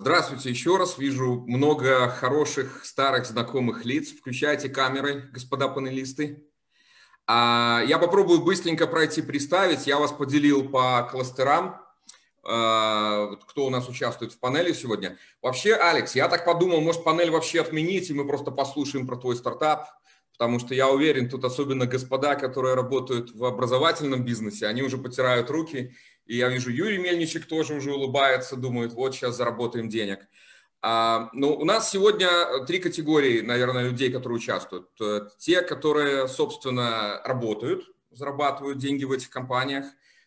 [0.00, 0.96] Здравствуйте еще раз.
[0.96, 4.12] Вижу много хороших старых знакомых лиц.
[4.12, 6.46] Включайте камеры, господа панелисты.
[7.26, 9.88] А, я попробую быстренько пройти представить.
[9.88, 11.80] Я вас поделил по кластерам,
[12.44, 15.18] а, кто у нас участвует в панели сегодня.
[15.42, 19.34] Вообще, Алекс, я так подумал, может панель вообще отменить, и мы просто послушаем про твой
[19.34, 19.88] стартап,
[20.30, 25.50] потому что я уверен, тут особенно господа, которые работают в образовательном бизнесе, они уже потирают
[25.50, 25.96] руки
[26.28, 30.28] и я вижу, Юрий Мельничек тоже уже улыбается, думает, вот сейчас заработаем денег.
[30.82, 32.28] А, ну, у нас сегодня
[32.66, 34.90] три категории, наверное, людей, которые участвуют.
[35.00, 39.86] Э, те, которые, собственно, работают, зарабатывают деньги в этих компаниях.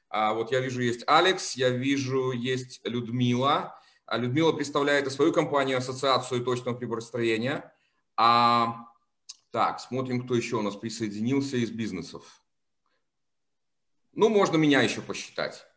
[0.09, 3.80] А, вот я вижу, есть Алекс, я вижу, есть Людмила.
[4.08, 7.72] А Людмила представляет и свою компанию, ассоциацию точного приборостроения.
[8.17, 8.88] А,
[9.52, 12.41] так, смотрим, кто еще у нас присоединился из бизнесов.
[14.13, 15.67] Ну, можно меня еще посчитать.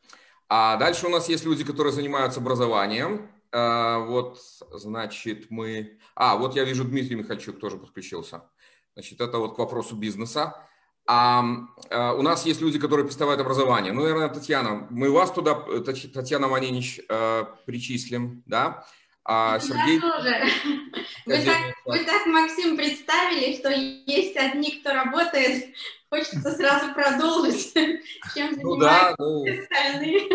[0.48, 3.30] А дальше у нас есть люди, которые занимаются образованием.
[3.52, 4.40] А, вот,
[4.72, 5.98] значит, мы...
[6.14, 8.42] А, вот я вижу, Дмитрий Михальчук тоже подключился.
[8.94, 10.54] Значит, это вот к вопросу бизнеса.
[11.06, 11.44] А,
[11.90, 13.92] а у нас есть люди, которые представляют образование.
[13.92, 18.86] Ну, наверное, Татьяна, мы вас туда, Татьяна Манинич, э, причислим, да?
[19.24, 20.00] А Сергей...
[20.00, 20.44] тоже.
[21.26, 25.74] Вы так, вы так, Максим, представили, что есть одни, кто работает
[26.14, 27.72] Хочется сразу продолжить,
[28.34, 30.28] чем ну, да, ну, остальные.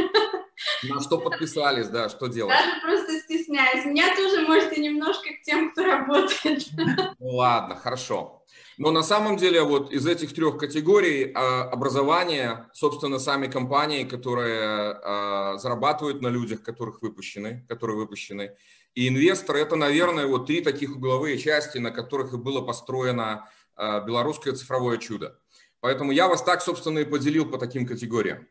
[0.89, 2.53] На что подписались, да, что делать?
[2.53, 3.85] Даже просто стесняюсь.
[3.85, 6.65] Меня тоже можете немножко к тем, кто работает.
[7.19, 8.43] Ну, ладно, хорошо.
[8.77, 14.61] Но на самом деле вот из этих трех категорий а, образование, собственно, сами компании, которые
[14.63, 18.55] а, зарабатывают на людях, которых выпущены, которые выпущены,
[18.95, 24.01] и инвесторы, это, наверное, вот три таких угловые части, на которых и было построено а,
[24.01, 25.39] белорусское цифровое чудо.
[25.79, 28.47] Поэтому я вас так, собственно, и поделил по таким категориям.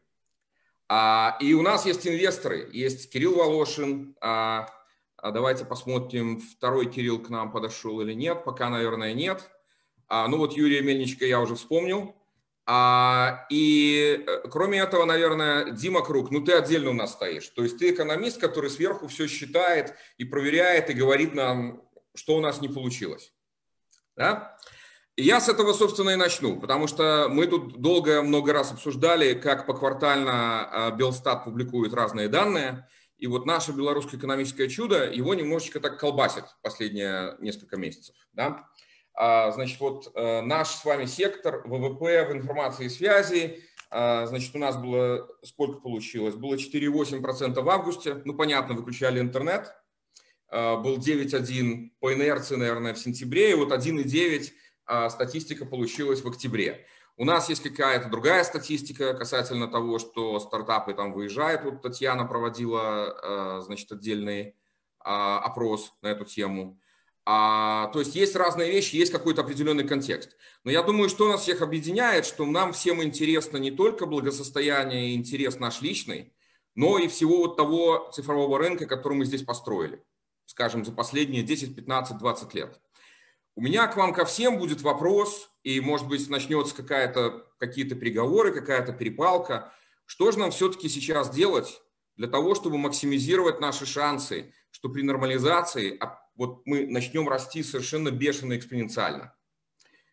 [0.89, 2.69] А, и у нас есть инвесторы.
[2.73, 4.17] Есть Кирилл Волошин.
[4.21, 4.69] А,
[5.23, 8.45] давайте посмотрим, второй Кирилл к нам подошел или нет.
[8.45, 9.51] Пока, наверное, нет.
[10.11, 12.17] Ну вот Юрия Мельничка я уже вспомнил.
[12.71, 17.49] А, и э, кроме этого, наверное, Дима Круг, ну ты отдельно у нас стоишь.
[17.49, 21.83] То есть ты экономист, который сверху все считает и проверяет, и говорит нам,
[22.15, 23.33] что у нас не получилось.
[24.17, 24.59] Да?
[25.17, 29.65] Я с этого, собственно, и начну, потому что мы тут долго, много раз обсуждали, как
[29.67, 32.87] поквартально а, Белстат публикует разные данные,
[33.17, 38.15] и вот наше белорусское экономическое чудо, его немножечко так колбасит последние несколько месяцев.
[38.35, 38.69] Да?
[39.21, 44.55] А, значит, вот э, наш с вами сектор ВВП в информации и связи, а, значит,
[44.55, 46.37] у нас было, сколько получилось?
[46.37, 49.75] Было 4,8% в августе, ну, понятно, выключали интернет,
[50.51, 54.53] был 9,1 по инерции, наверное, в сентябре, и вот 1,9
[54.87, 56.87] а, статистика получилась в октябре.
[57.19, 61.65] У нас есть какая-то другая статистика касательно того, что стартапы там выезжают.
[61.65, 64.55] Вот Татьяна проводила, а, значит, отдельный
[65.01, 66.81] а, опрос на эту тему.
[67.31, 70.35] А, то есть есть разные вещи, есть какой-то определенный контекст.
[70.65, 75.15] Но я думаю, что нас всех объединяет, что нам всем интересно не только благосостояние и
[75.15, 76.33] интерес наш личный,
[76.75, 80.03] но и всего вот того цифрового рынка, который мы здесь построили,
[80.47, 82.81] скажем, за последние 10, 15, 20 лет.
[83.57, 88.55] У меня к вам ко всем будет вопрос, и, может быть, начнется какая-то, какие-то переговоры,
[88.55, 89.71] какая-то перепалка.
[90.07, 91.83] Что же нам все-таки сейчас делать
[92.17, 95.95] для того, чтобы максимизировать наши шансы, что при нормализации
[96.39, 99.35] вот мы начнем расти совершенно бешено экспоненциально?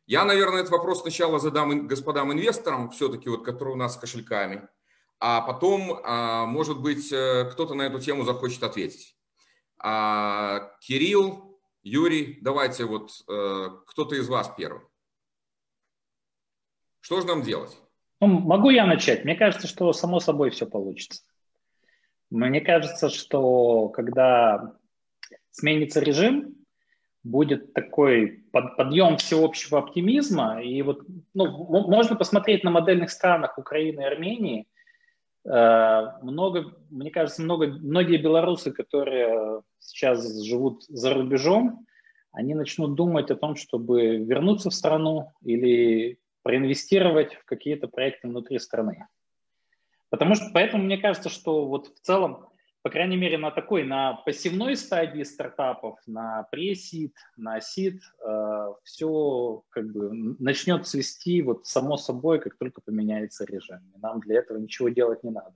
[0.08, 4.68] Я, наверное, этот вопрос сначала задам господам инвесторам, все-таки вот, которые у нас с кошельками,
[5.20, 9.16] а потом, а, может быть, э, кто-то на эту тему захочет ответить.
[9.80, 14.82] А, Кирилл, Юрий, давайте вот э, кто-то из вас первый.
[17.02, 17.78] Что же нам делать?
[18.20, 19.24] Ну, могу я начать?
[19.24, 21.24] Мне кажется, что само собой все получится.
[22.32, 24.76] Мне кажется, что когда
[25.56, 26.56] сменится режим,
[27.24, 30.62] будет такой под, подъем всеобщего оптимизма.
[30.62, 34.68] И вот ну, можно посмотреть на модельных странах Украины и Армении–
[35.46, 41.86] Э, много, мне кажется, много, многие белорусы, которые сейчас живут за рубежом,
[42.32, 48.60] они начнут думать о том, чтобы вернуться в страну или проинвестировать в какие-то проекты внутри
[48.60, 49.08] страны.
[50.10, 52.48] Потому что, поэтому мне кажется, что вот в целом
[52.86, 59.64] по крайней мере, на такой, на пассивной стадии стартапов, на пресид, на сид, э, все
[59.70, 63.80] как бы начнет цвести вот само собой, как только поменяется режим.
[63.96, 65.56] И нам для этого ничего делать не надо.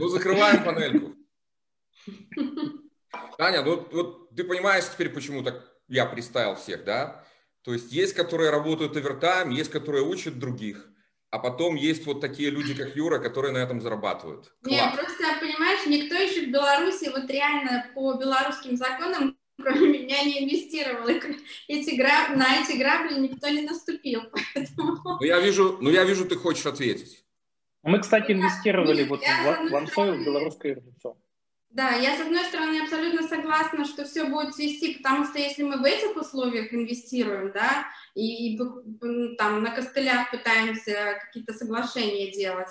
[0.00, 1.16] Ну, закрываем панельку.
[3.36, 7.22] Таня, ну вот ты понимаешь теперь, почему так я представил всех, да?
[7.60, 10.88] То есть есть, которые работают овертайм, есть, которые учат других.
[11.32, 14.52] А потом есть вот такие люди, как Юра, которые на этом зарабатывают.
[14.62, 14.76] Класс.
[14.76, 20.44] Не, просто, понимаешь, никто еще в Беларуси вот реально по белорусским законам кроме меня не
[20.44, 21.08] инвестировал.
[21.08, 21.20] И
[21.68, 22.36] эти граб...
[22.36, 24.22] На эти грабли никто не наступил.
[24.54, 24.98] Поэтому...
[25.04, 27.24] Ну, я вижу, ну, я вижу, ты хочешь ответить.
[27.82, 31.16] Мы, кстати, инвестировали я, вот я, в, в Ансою, в белорусское лицо.
[31.72, 35.78] Да, я с одной стороны абсолютно согласна, что все будет свести, потому что если мы
[35.78, 42.68] в этих условиях инвестируем, да, и, и там на костылях пытаемся какие-то соглашения делать,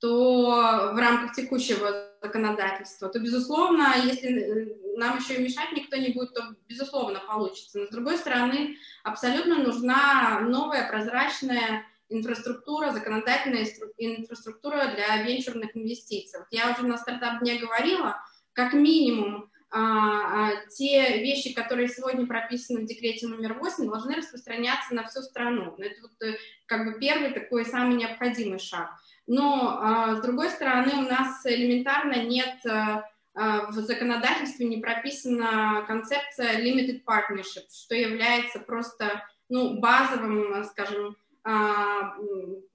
[0.00, 6.12] то в рамках текущего законодательства, то, безусловно, если э, нам еще и мешать никто не
[6.12, 7.80] будет, то, безусловно, получится.
[7.80, 13.66] Но, с другой стороны, абсолютно нужна новая прозрачная инфраструктура, законодательная
[13.98, 16.40] инфраструктура для венчурных инвестиций.
[16.50, 18.22] Я уже на стартап-дне говорила,
[18.58, 24.96] как минимум а, а, те вещи, которые сегодня прописаны в декрете номер 8, должны распространяться
[24.96, 25.76] на всю страну.
[25.78, 28.90] Это вот э, как бы первый такой самый необходимый шаг.
[29.28, 35.84] Но, а, с другой стороны, у нас элементарно нет а, а, в законодательстве не прописана
[35.86, 41.16] концепция limited partnership, что является просто ну, базовым, скажем,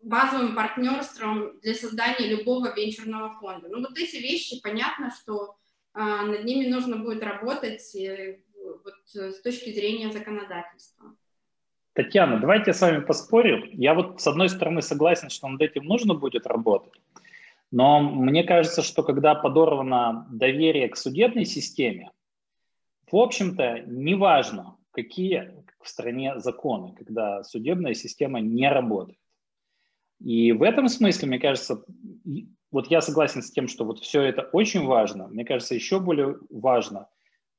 [0.02, 3.68] базовым партнерством для создания любого венчурного фонда.
[3.70, 5.58] Ну, вот эти вещи, понятно, что
[5.94, 8.40] над ними нужно будет работать э,
[8.84, 11.16] вот, с точки зрения законодательства.
[11.94, 13.70] Татьяна, давайте я с вами поспорю.
[13.72, 16.94] Я вот с одной стороны согласен, что над этим нужно будет работать,
[17.72, 22.12] но мне кажется, что когда подорвано доверие к судебной системе,
[23.12, 29.20] в общем-то, неважно, какие в стране законы, когда судебная система не работает.
[30.24, 31.84] И в этом смысле, мне кажется,
[32.72, 35.28] вот я согласен с тем, что вот все это очень важно.
[35.28, 37.08] Мне кажется, еще более важно–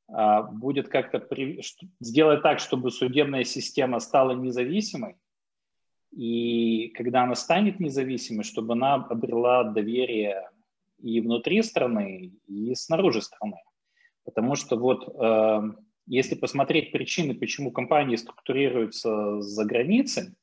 [0.08, 1.60] а, будет как-то при...
[2.00, 5.16] сделать так, чтобы судебная система стала независимой,
[6.12, 10.50] и когда она станет независимой, чтобы она обрела доверие
[10.98, 13.56] и внутри страны, и снаружи страны.
[14.24, 15.62] Потому что вот э,
[16.06, 20.34] если посмотреть причины, почему компании структурируются за границей,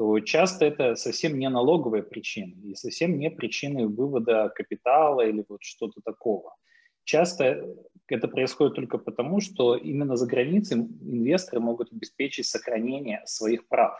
[0.00, 5.62] то часто это совсем не налоговые причины и совсем не причины вывода капитала или вот
[5.62, 6.56] что-то такого.
[7.04, 7.76] Часто
[8.08, 13.94] это происходит только потому, что именно за границей инвесторы могут обеспечить сохранение своих прав.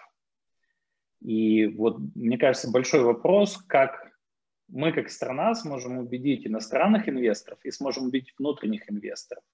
[1.21, 4.11] И вот, мне кажется, большой вопрос, как
[4.69, 9.45] мы как страна сможем убедить иностранных инвесторов и сможем убедить внутренних инвесторов,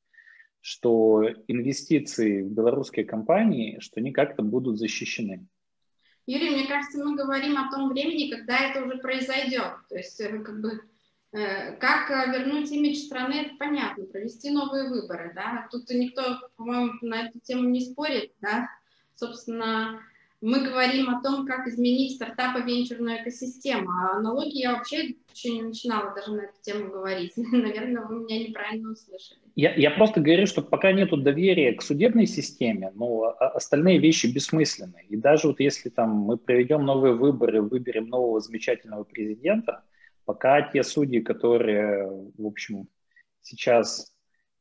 [0.60, 5.48] что инвестиции в белорусские компании, что они как-то будут защищены.
[6.26, 9.74] Юрий, мне кажется, мы говорим о том времени, когда это уже произойдет.
[9.88, 10.82] То есть, э, как бы,
[11.36, 16.92] Э, как э, вернуть имидж страны, это понятно, провести новые выборы, да, тут никто, по-моему,
[17.02, 18.70] на эту тему не спорит, да,
[19.16, 20.00] собственно,
[20.40, 25.62] мы говорим о том, как изменить стартапы венчурную экосистему, а налоги я вообще еще не
[25.62, 29.40] начинала даже на эту тему говорить, наверное, вы меня неправильно услышали.
[29.54, 34.26] Я, я просто говорю, что пока нет доверия к судебной системе, но а, остальные вещи
[34.26, 39.82] бессмысленны, и даже вот если там мы проведем новые выборы, выберем нового замечательного президента–
[40.26, 42.88] Пока те судьи, которые, в общем,
[43.42, 44.12] сейчас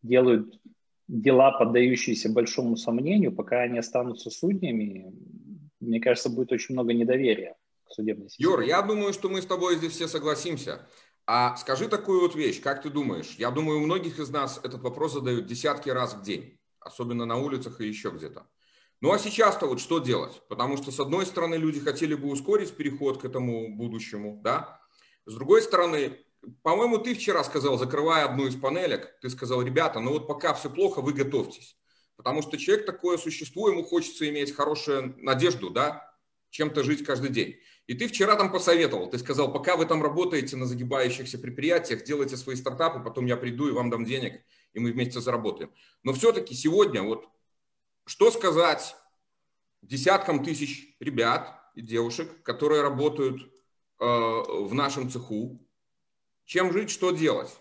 [0.03, 0.59] делают
[1.07, 5.11] дела, поддающиеся большому сомнению, пока они останутся судьями,
[5.85, 7.55] мне кажется, будет очень много недоверия
[7.87, 8.49] к судебной системе.
[8.49, 10.87] Юр, я думаю, что мы с тобой здесь все согласимся.
[11.27, 13.35] А скажи такую вот вещь, как ты думаешь?
[13.37, 17.37] Я думаю, у многих из нас этот вопрос задают десятки раз в день, особенно на
[17.37, 18.47] улицах и еще где-то.
[19.01, 20.41] Ну а сейчас-то вот что делать?
[20.47, 24.79] Потому что, с одной стороны, люди хотели бы ускорить переход к этому будущему, да,
[25.25, 26.19] с другой стороны,
[26.61, 30.69] по-моему, ты вчера сказал, закрывая одну из панелек, ты сказал, ребята, ну вот пока все
[30.69, 31.75] плохо, вы готовьтесь.
[32.15, 36.13] Потому что человек такое существо, ему хочется иметь хорошую надежду, да,
[36.49, 37.57] чем-то жить каждый день.
[37.87, 42.37] И ты вчера там посоветовал, ты сказал, пока вы там работаете на загибающихся предприятиях, делайте
[42.37, 44.41] свои стартапы, потом я приду и вам дам денег,
[44.73, 45.71] и мы вместе заработаем.
[46.03, 47.27] Но все-таки сегодня вот
[48.05, 48.95] что сказать
[49.81, 53.51] десяткам тысяч ребят и девушек, которые работают
[53.97, 55.65] Э, в нашем цеху,
[56.43, 57.57] чем жить, что делать.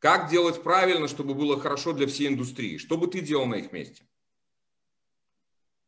[0.00, 2.78] Как делать правильно, чтобы было хорошо для всей индустрии?
[2.78, 4.02] Что бы ты делал на их месте?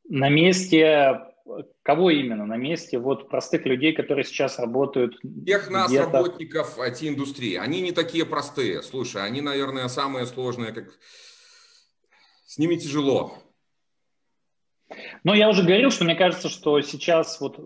[0.09, 1.33] На месте
[1.83, 2.47] кого именно?
[2.47, 5.19] На месте вот простых людей, которые сейчас работают.
[5.47, 7.57] Тех нас, работников IT-индустрии.
[7.57, 8.83] Они не такие простые.
[8.83, 10.73] Слушай, они, наверное, самые сложные.
[10.73, 10.88] Как...
[12.47, 13.38] С ними тяжело.
[15.25, 17.59] Но я уже говорил, что мне кажется, что сейчас вот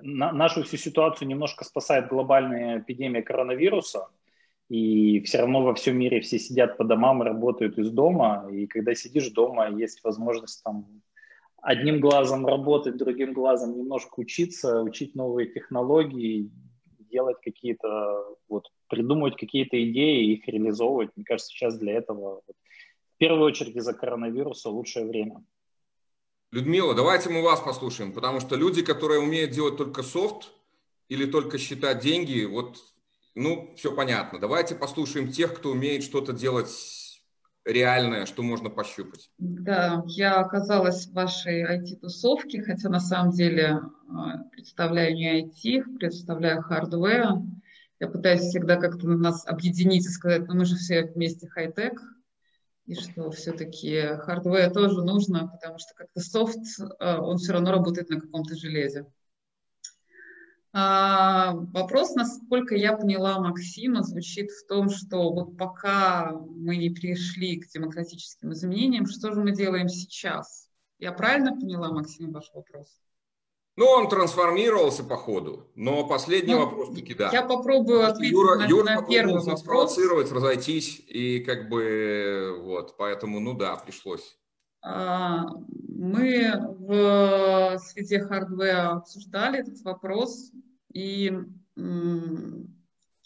[0.00, 4.08] нашу всю ситуацию немножко спасает глобальная эпидемия коронавируса,
[4.70, 8.68] и все равно во всем мире все сидят по домам и работают из дома, и
[8.68, 10.86] когда сидишь дома, есть возможность там
[11.60, 16.52] одним глазом работать, другим глазом немножко учиться, учить новые технологии,
[17.10, 21.10] делать какие-то, вот, придумывать какие-то идеи и их реализовывать.
[21.16, 25.44] Мне кажется, сейчас для этого в первую очередь из-за коронавируса лучшее время.
[26.52, 30.52] Людмила, давайте мы вас послушаем, потому что люди, которые умеют делать только софт
[31.08, 32.76] или только считать деньги, вот,
[33.34, 34.38] ну, все понятно.
[34.38, 36.70] Давайте послушаем тех, кто умеет что-то делать
[37.64, 39.30] реальное, что можно пощупать.
[39.38, 46.62] Да, я оказалась в вашей IT-тусовке, хотя на самом деле а, представляю не IT, представляю
[46.62, 47.34] hardware.
[48.00, 52.00] Я пытаюсь всегда как-то нас объединить и сказать, ну мы же все вместе хай-тек,
[52.86, 56.58] и что все-таки hardware тоже нужно, потому что как-то софт,
[56.98, 59.06] а, он все равно работает на каком-то железе.
[60.72, 67.60] А, вопрос, насколько я поняла Максима, звучит в том, что вот пока мы не пришли
[67.60, 70.68] к демократическим изменениям, что же мы делаем сейчас?
[71.00, 72.86] Я правильно поняла, Максим, ваш вопрос?
[73.76, 77.30] Ну, он трансформировался по ходу, но последний ну, вопрос таки да.
[77.32, 79.60] Я попробую ответить Юра, на, Юра на первый вопрос.
[79.60, 84.36] спровоцировать, разойтись, и как бы вот, поэтому, ну да, пришлось.
[84.82, 85.46] А,
[86.00, 90.50] мы в среде хардвера обсуждали этот вопрос,
[90.94, 91.30] и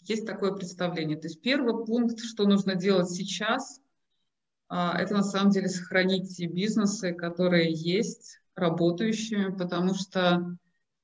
[0.01, 1.17] есть такое представление.
[1.17, 3.79] То есть первый пункт, что нужно делать сейчас,
[4.67, 10.57] а, это на самом деле сохранить те бизнесы, которые есть, работающими, потому что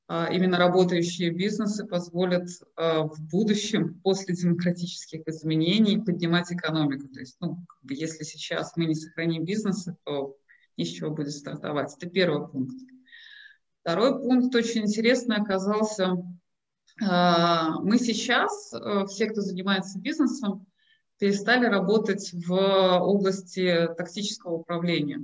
[0.07, 7.07] а, именно работающие бизнесы позволят а, в будущем, после демократических изменений, поднимать экономику.
[7.07, 10.35] То есть, ну, если сейчас мы не сохраним бизнесы, то
[10.75, 11.95] из чего будет стартовать.
[11.95, 12.75] Это первый пункт.
[13.81, 16.17] Второй пункт очень интересный оказался.
[17.01, 20.67] А, мы сейчас, э, все, кто занимается бизнесом,
[21.17, 25.23] перестали работать в области тактического управления.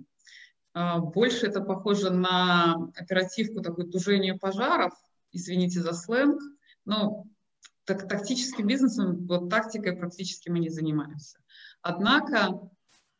[0.73, 4.93] А, больше это похоже на оперативку, такое тужение пожаров,
[5.31, 6.39] извините за сленг,
[6.85, 7.25] но
[7.85, 11.39] так, тактическим бизнесом, вот тактикой практически мы не занимаемся.
[11.81, 12.69] Однако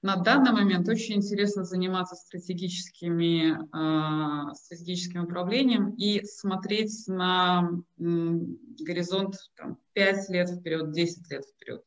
[0.07, 9.35] на данный момент очень интересно заниматься стратегическими, э, стратегическим управлением и смотреть на м, горизонт
[9.57, 11.83] там, 5 лет вперед, 10 лет вперед.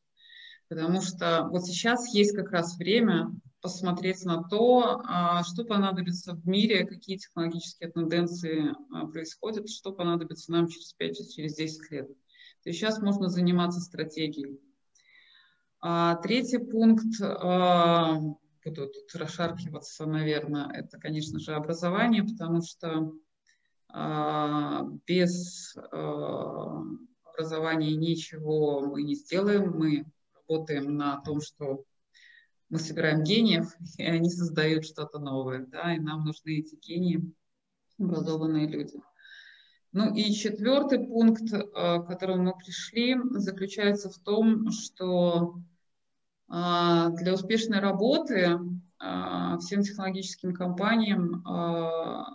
[0.69, 6.47] Потому что вот сейчас есть как раз время посмотреть на то, а, что понадобится в
[6.47, 12.07] мире, какие технологические тенденции а, происходят, что понадобится нам через 5, через 10 лет.
[12.07, 14.59] То есть сейчас можно заниматься стратегией.
[15.83, 18.19] А третий пункт, а,
[18.63, 23.11] буду тут расшаркиваться, наверное, это, конечно же, образование, потому что
[23.89, 26.83] а, без а,
[27.23, 29.71] образования ничего мы не сделаем.
[29.71, 31.83] Мы работаем на том, что
[32.69, 37.33] мы собираем гениев, и они создают что-то новое, да, и нам нужны эти гении,
[37.97, 39.01] образованные люди.
[39.93, 45.59] Ну и четвертый пункт, к которому мы пришли, заключается в том, что
[46.51, 48.59] для успешной работы
[48.99, 52.25] а, всем технологическим компаниям а,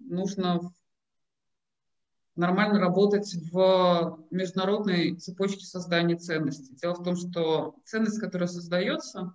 [0.00, 0.60] нужно
[2.36, 6.74] нормально работать в международной цепочке создания ценностей.
[6.76, 9.34] Дело в том, что ценность, которая создается,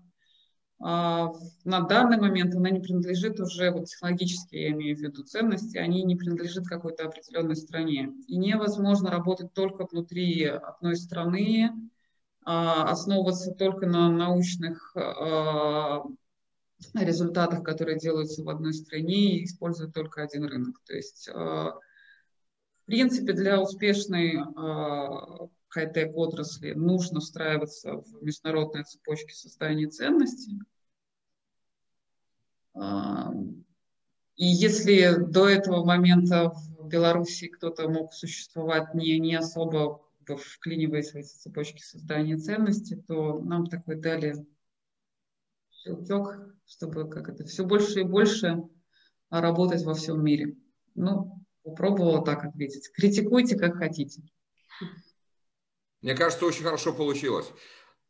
[0.79, 6.03] на данный момент она не принадлежит уже, вот технологически я имею в виду ценности, они
[6.03, 8.11] не принадлежат какой-то определенной стране.
[8.27, 11.94] И невозможно работать только внутри одной страны, а,
[12.45, 16.03] основываться только на научных а,
[16.93, 20.79] результатах, которые делаются в одной стране и использовать только один рынок.
[20.85, 24.39] То есть, а, в принципе, для успешной
[25.69, 30.59] хай-тек отрасли нужно встраиваться в международные цепочки создания ценностей.
[34.35, 41.15] И если до этого момента в Беларуси кто-то мог существовать не, не особо вклиниваясь в
[41.15, 44.45] эти цепочки создания ценностей, то нам такой дали
[45.71, 48.63] щелчок, чтобы как это все больше и больше
[49.29, 50.55] работать во всем мире.
[50.95, 52.91] Ну, попробовала так ответить.
[52.91, 54.21] Критикуйте, как хотите.
[56.01, 57.51] Мне кажется, очень хорошо получилось.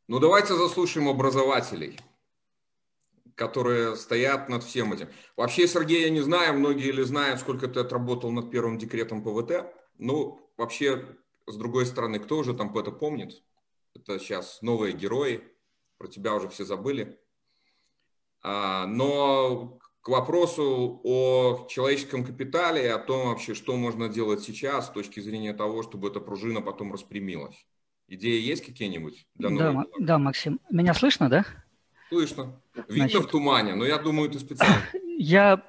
[0.08, 2.00] Ну, давайте заслушаем образователей,
[3.36, 5.08] которые стоят над всем этим.
[5.36, 9.66] Вообще, Сергей, я не знаю, многие ли знают, сколько ты отработал над первым декретом ПВТ.
[9.98, 11.18] Ну, вообще,
[11.48, 13.44] с другой стороны, кто уже там это помнит?
[13.94, 15.44] Это сейчас новые герои,
[15.98, 17.20] про тебя уже все забыли.
[18.42, 24.92] А, но к вопросу о человеческом капитале, о том вообще, что можно делать сейчас с
[24.92, 27.66] точки зрения того, чтобы эта пружина потом распрямилась.
[28.08, 29.26] Идеи есть какие-нибудь?
[29.34, 30.60] Для да, да, Максим.
[30.70, 31.44] Меня слышно, да?
[32.10, 32.62] Слышно.
[32.76, 34.76] Видно Значит, в тумане, но я думаю, ты специально.
[35.18, 35.64] Я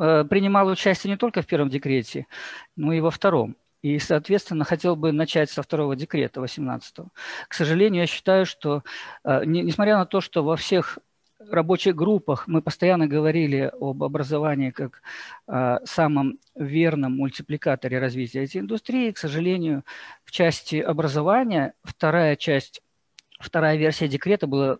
[0.00, 2.26] э, принимал участие не только в первом декрете,
[2.76, 3.54] но и во втором.
[3.84, 7.08] И, соответственно, хотел бы начать со второго декрета, 18-го.
[7.48, 8.82] К сожалению, я считаю, что,
[9.24, 10.98] э, не, несмотря на то, что во всех
[11.38, 15.02] рабочих группах мы постоянно говорили об образовании как
[15.48, 19.84] э, самом верном мультипликаторе развития этой индустрии, к сожалению,
[20.24, 22.80] в части образования вторая часть,
[23.38, 24.78] вторая версия декрета была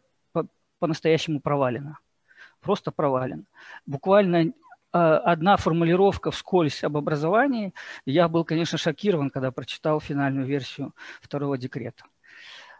[0.79, 1.99] по-настоящему провалена.
[2.63, 3.45] Просто провалена.
[3.85, 4.55] Буквально
[4.95, 7.75] одна формулировка вскользь об образовании.
[8.07, 12.05] Я был, конечно, шокирован, когда прочитал финальную версию второго декрета.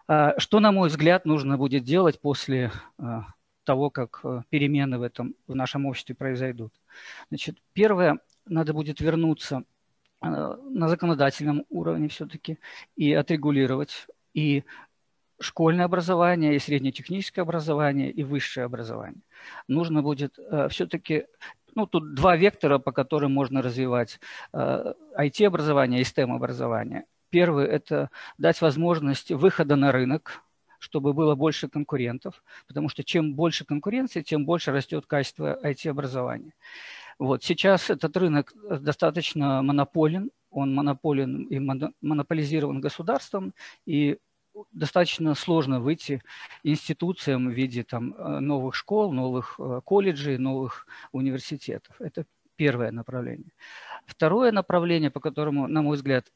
[0.07, 3.25] А, что, на мой взгляд, нужно будет делать после а,
[3.65, 6.73] того, как перемены в, этом, в нашем обществе произойдут?
[7.31, 9.65] Значит, первое, надо будет вернуться
[10.21, 12.59] на законодательном уровне все-таки
[12.97, 14.65] и отрегулировать и
[15.41, 19.21] школьное образование, и среднетехническое образование, и высшее образование.
[19.69, 21.27] Нужно будет э, все-таки
[21.75, 24.21] ну, тут два вектора, по которым можно развивать
[24.53, 27.05] IT-образование э, и STEM-образование.
[27.31, 30.43] Первый– это дать возможность выхода на рынок,
[30.79, 36.53] чтобы было больше конкурентов, потому что чем больше конкуренции, тем больше растет качество IT-образования.
[37.19, 37.43] Вот.
[37.43, 41.59] Сейчас этот рынок достаточно монополен, он монополен и
[42.01, 43.55] монополизирован государством,
[43.87, 44.19] и
[44.73, 46.23] достаточно сложно выйти
[46.63, 52.01] институциям в виде там, э, новых школ, новых э, колледжей, новых университетов.
[52.01, 52.25] Это
[52.57, 53.53] первое направление.
[54.07, 56.33] Второе направление, по которому, на мой взгляд,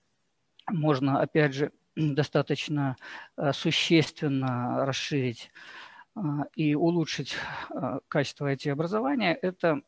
[0.68, 2.96] можно, опять же, достаточно
[3.36, 5.50] э, существенно расширить
[6.56, 7.36] и улучшить
[8.08, 9.82] качество IT-образования, это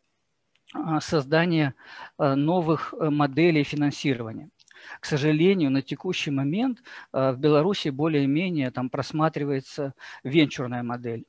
[1.01, 1.75] создание
[2.19, 4.51] новых моделей финансирования.
[5.01, 6.83] К сожалению, на текущий момент
[7.13, 9.95] э, в Беларуси более-менее там просматривается
[10.25, 11.25] венчурная модель,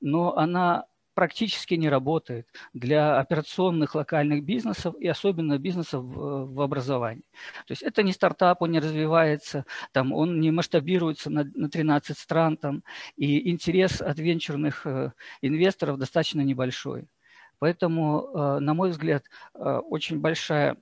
[0.00, 0.86] но она
[1.16, 7.24] практически не работает для операционных локальных бизнесов и особенно бизнесов в, образовании.
[7.66, 12.18] То есть это не стартап, он не развивается, там, он не масштабируется на, на 13
[12.18, 12.84] стран, там,
[13.16, 17.08] и интерес от венчурных э, инвесторов достаточно небольшой.
[17.58, 20.76] Поэтому, э, на мой взгляд, очень большая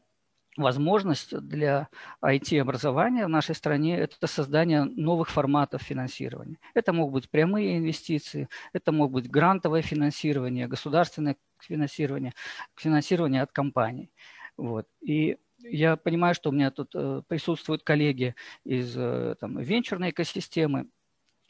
[0.56, 1.88] возможность для
[2.22, 6.58] IT-образования в нашей стране– это создание новых форматов финансирования.
[6.74, 12.32] Это могут быть прямые инвестиции, это могут быть грантовое финансирование, государственное финансирование,
[12.76, 14.10] финансирование от компаний.
[14.56, 14.86] Вот.
[15.00, 20.86] И я понимаю, что у меня тут э, присутствуют коллеги из э, там, венчурной экосистемы,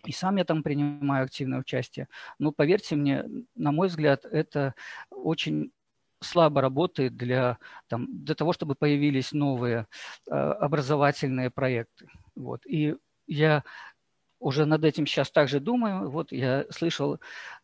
[0.07, 2.09] и сам я там принимаю активное участие.
[2.39, 4.75] Но поверьте мне, на мой взгляд, это
[5.11, 5.73] очень
[6.25, 7.59] слабо работает для,
[7.89, 9.87] там, для того, чтобы появились новые
[10.27, 12.09] э, образовательные проекты.
[12.35, 12.67] Вот.
[12.67, 13.65] И я
[14.39, 16.11] уже над этим сейчас также думаю.
[16.11, 17.21] Вот я слышал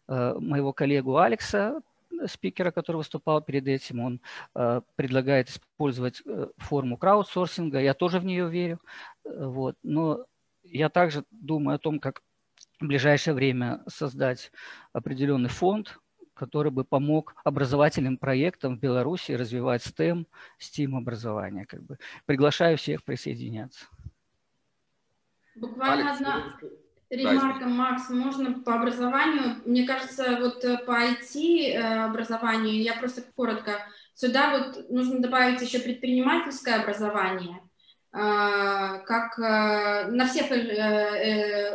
[0.09, 1.83] э, моего коллегу Алекса,
[2.27, 4.20] спикера, который выступал перед этим, он
[4.55, 7.81] э, предлагает использовать э, форму краудсорсинга.
[7.81, 8.81] Я тоже в нее верю.
[9.25, 9.77] Э, вот.
[9.83, 10.27] Но
[10.62, 12.23] я также думаю о том, как
[12.81, 14.53] в ближайшее время создать
[14.92, 15.99] определенный фонд,
[16.40, 20.24] который бы помог образовательным проектам в Беларуси развивать STEM,
[20.59, 21.66] STEAM образование.
[21.66, 21.98] Как бы.
[22.24, 23.85] Приглашаю всех присоединяться.
[25.55, 26.57] Буквально Алекс, одна
[27.11, 29.57] ремарка, Макс, можно по образованию.
[29.66, 33.72] Мне кажется, вот э, по IT э, образованию, я просто коротко,
[34.14, 37.61] сюда вот нужно добавить еще предпринимательское образование,
[38.12, 40.50] э, как на всех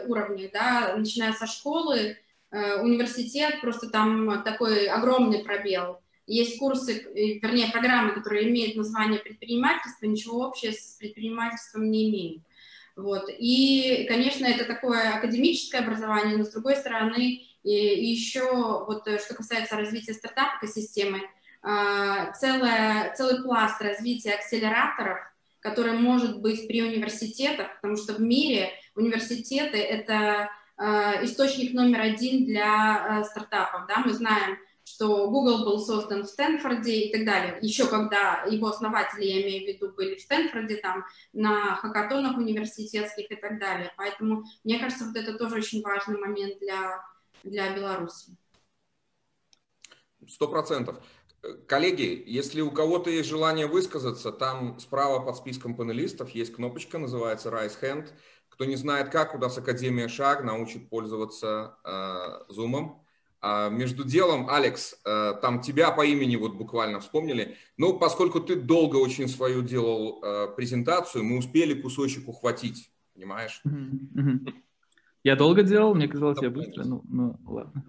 [0.07, 2.17] уровнях, да, начиная со школы,
[2.51, 5.99] университет, просто там такой огромный пробел.
[6.27, 12.43] Есть курсы, э, вернее, программы, которые имеют название предпринимательство, ничего общего с предпринимательством не имеют.
[12.95, 13.29] Вот.
[13.29, 19.35] И, конечно, это такое академическое образование, но с другой стороны, и, еще, вот, э, что
[19.35, 21.21] касается развития стартап-экосистемы,
[22.39, 25.17] целое, целый пласт развития акселераторов,
[25.61, 32.45] который может быть при университетах, потому что в мире университеты— это Э, источник номер один
[32.45, 33.87] для э, стартапов.
[33.87, 34.03] Да?
[34.05, 37.57] Мы знаем, что Google был создан в Стэнфорде и так далее.
[37.61, 43.31] Еще когда его основатели, я имею в виду, были в Стэнфорде, там, на хакатонах университетских
[43.31, 43.91] и так далее.
[43.97, 47.01] Поэтому, мне кажется, вот это тоже очень важный момент для,
[47.43, 48.37] для Беларуси.
[50.27, 50.97] Сто процентов.
[51.67, 57.49] Коллеги, если у кого-то есть желание высказаться, там справа под списком панелистов есть кнопочка, называется
[57.49, 58.09] Raise Hand.
[58.55, 62.95] Кто не знает как, у нас Академия Шаг научит пользоваться э, Zoom.
[63.41, 67.57] А между делом, Алекс, э, там тебя по имени вот буквально вспомнили.
[67.77, 73.61] Ну, поскольку ты долго очень свою делал э, презентацию, мы успели кусочек ухватить, понимаешь?
[75.23, 77.83] Я долго делал, мне казалось, я быстро, ну, ну ладно.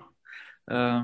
[0.68, 1.02] Э,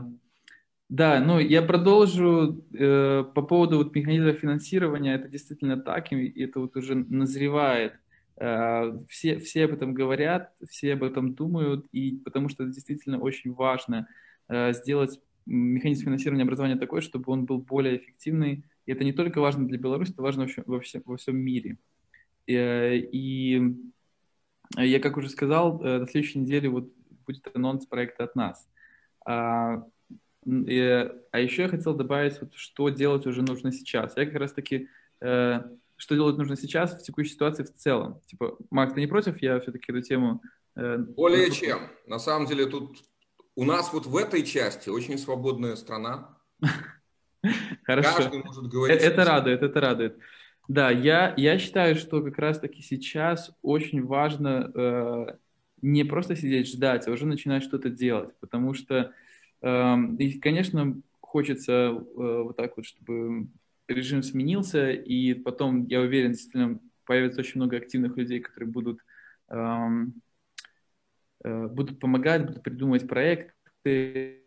[0.88, 5.14] Да, ну я продолжу э, по поводу вот механизма финансирования.
[5.14, 7.94] Это действительно так, и это вот уже назревает.
[8.36, 13.18] Э, все, все об этом говорят, все об этом думают, и потому что это действительно
[13.18, 14.08] очень важно
[14.48, 18.64] э, сделать механизм финансирования образования такой, чтобы он был более эффективный.
[18.86, 21.78] И это не только важно для Беларуси, это важно во всем, во всем мире.
[22.46, 23.74] Э, и
[24.76, 26.90] я, как уже сказал, на следующей неделе вот
[27.26, 28.68] будет анонс проекта от нас.
[29.26, 29.84] А,
[30.46, 34.16] и, а еще я хотел добавить, вот, что делать уже нужно сейчас.
[34.16, 34.88] Я как раз-таки,
[36.02, 38.20] что делать нужно сейчас в текущей ситуации в целом.
[38.26, 39.40] Типа, Макс, ты не против?
[39.40, 40.42] Я все-таки эту тему...
[40.74, 41.78] Э, Более ну, чем.
[42.06, 43.04] На самом деле тут
[43.54, 46.36] у нас вот в этой части очень свободная страна.
[47.84, 48.16] Хорошо.
[48.16, 49.00] Каждый может говорить.
[49.00, 50.18] Э, это радует, это радует.
[50.68, 55.26] Да, я, я считаю, что как раз-таки сейчас очень важно э,
[55.82, 59.12] не просто сидеть ждать, а уже начинать что-то делать, потому что
[59.62, 63.46] Эм, и, конечно, хочется э, вот так вот, чтобы
[63.92, 69.00] режим сменился, и потом, я уверен, действительно появится очень много активных людей, которые будут,
[69.48, 70.14] эм,
[71.44, 74.42] э, будут помогать, будут придумывать проекты,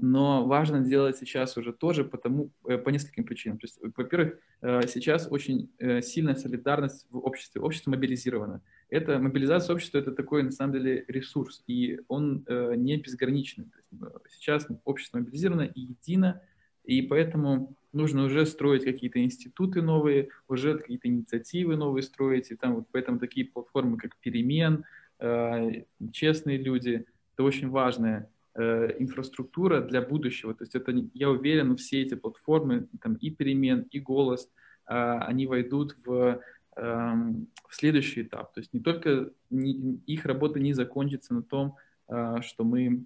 [0.00, 3.58] но важно делать сейчас уже тоже потому, э, по нескольким причинам.
[3.58, 5.70] То есть, во-первых, сейчас очень
[6.02, 11.62] сильная солидарность в обществе, общество мобилизировано это мобилизация общества, это такой, на самом деле, ресурс,
[11.66, 13.70] и он э, не безграничный.
[13.92, 13.96] Э,
[14.30, 16.42] сейчас общество мобилизировано и едино,
[16.88, 22.74] и поэтому нужно уже строить какие-то институты новые, уже какие-то инициативы новые строить, и там
[22.74, 24.84] вот поэтому такие платформы, как «Перемен»,
[25.20, 30.54] э, «Честные люди»— это очень важная э, инфраструктура для будущего.
[30.54, 34.50] То есть это, я уверен, все эти платформы, там и «Перемен», и «Голос»,
[34.86, 36.40] э, они войдут в
[36.78, 38.54] Эм, в следующий этап.
[38.54, 41.74] То есть не только не, их работа не закончится на том,
[42.06, 43.04] э, что мы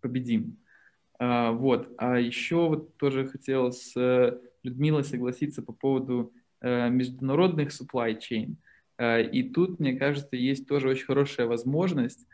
[0.00, 0.56] победим.
[1.18, 1.92] Э, вот.
[1.98, 3.94] А еще вот тоже хотел с
[4.62, 8.56] Людмилой согласиться по поводу э, международных supply chain.
[8.98, 12.26] И тут, мне кажется, есть тоже очень хорошая возможность.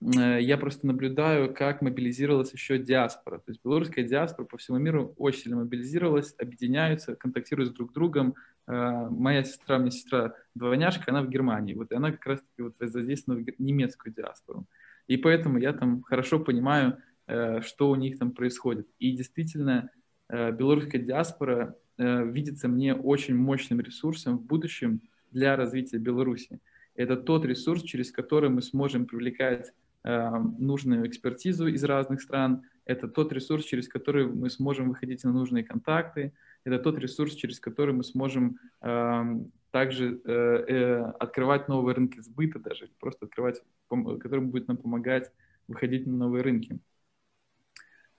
[0.00, 3.38] Я просто наблюдаю, как мобилизировалась еще диаспора.
[3.38, 8.36] То есть белорусская диаспора по всему миру очень сильно мобилизировалась, объединяются, контактируют друг с другом,
[8.66, 12.76] Э, моя сестра, мне сестра двойняшка, она в Германии, вот, и она как раз-таки вот
[12.78, 14.66] задействована в немецкую диаспору.
[15.06, 18.88] И поэтому я там хорошо понимаю, э, что у них там происходит.
[18.98, 19.90] И действительно,
[20.28, 26.58] э, белорусская диаспора видится мне очень мощным ресурсом в будущем для развития Беларуси.
[26.96, 32.62] Это тот ресурс, через который мы сможем привлекать нужную экспертизу из разных стран.
[32.84, 36.32] Это тот ресурс, через который мы сможем выходить на нужные контакты,
[36.64, 39.22] это тот ресурс, через который мы сможем э,
[39.70, 45.30] также э, э, открывать новые рынки сбыта даже, просто открывать, который будет нам помогать
[45.68, 46.78] выходить на новые рынки.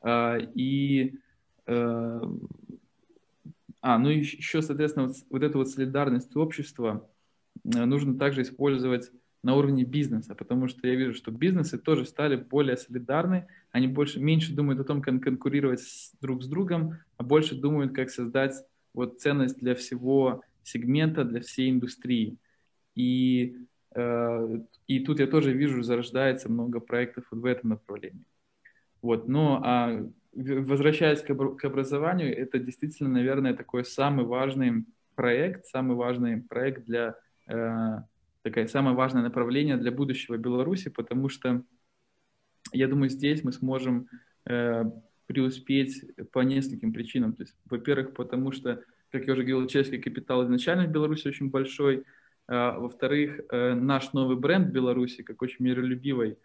[0.05, 1.15] Э, и
[1.65, 2.21] э,
[3.81, 7.07] а, ну и еще, соответственно, вот, вот эту вот солидарность общества
[7.63, 9.11] э, нужно также использовать
[9.43, 14.19] на уровне бизнеса, потому что я вижу, что бизнесы тоже стали более солидарны, они больше,
[14.19, 18.55] меньше думают о том, как конкурировать с, друг с другом, а больше думают, как создать
[18.95, 22.37] вот ценность для всего сегмента, для всей индустрии.
[22.95, 28.25] И, э, и тут я тоже вижу, зарождается много проектов вот в этом направлении.
[29.05, 35.95] Вот, но а, возвращаясь к, к образованию, это действительно, наверное, такой самый важный проект, самый
[35.95, 37.15] важный проект для
[37.47, 37.99] э,
[38.41, 41.61] такое самое важное направление для будущего Беларуси, потому что
[42.73, 44.07] я думаю, здесь мы сможем
[44.49, 44.85] э,
[45.27, 47.33] преуспеть по нескольким причинам.
[47.33, 51.51] То есть, во-первых, потому что, как я уже говорил, человеческий капитал изначально в Беларуси очень
[51.51, 52.05] большой.
[52.47, 56.39] А, во-вторых, э, наш новый бренд Беларуси, как очень миролюбивой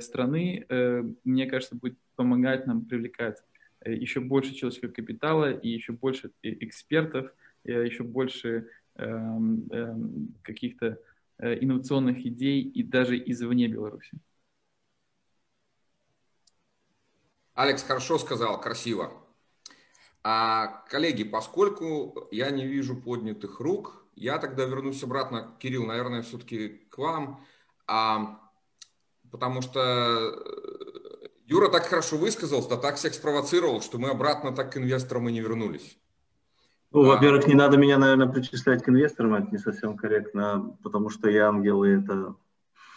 [0.00, 3.42] страны, э, мне кажется, будет помогать нам привлекать
[3.80, 7.32] э, еще больше человеческого капитала и еще больше экспертов,
[7.64, 9.38] еще больше э,
[9.70, 9.94] э,
[10.42, 10.98] каких-то
[11.42, 14.12] Э, инновационных идей и даже извне Беларуси.
[17.54, 19.12] Алекс хорошо сказал, красиво.
[20.22, 26.68] А, коллеги, поскольку я не вижу поднятых рук, я тогда вернусь обратно, Кирилл, наверное, все-таки
[26.90, 27.44] к вам,
[27.88, 28.41] а,
[29.32, 34.72] потому что э, Юра так хорошо высказался, да так всех спровоцировал, что мы обратно так
[34.72, 35.98] к инвесторам и не вернулись.
[36.92, 41.30] Ну, во-первых, не надо меня, наверное, причислять к инвесторам, это не совсем корректно, потому что
[41.30, 42.36] я ангел, и это...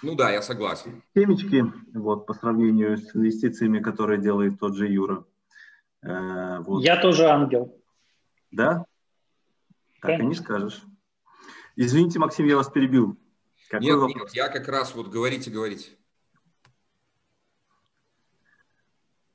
[0.02, 1.02] Ну да, я согласен.
[1.16, 5.24] Темечки, вот, по сравнению с инвестициями, которые делает тот же Юра.
[6.02, 6.84] Э, вот.
[6.84, 7.82] Я тоже ангел.
[8.52, 8.86] Да?
[10.02, 10.24] Так Конечно.
[10.24, 10.84] и не скажешь.
[11.78, 13.18] Извините, Максим, я вас перебил.
[13.70, 14.16] Какой нет, вопрос?
[14.16, 15.92] нет, я как раз вот говорите, говорите.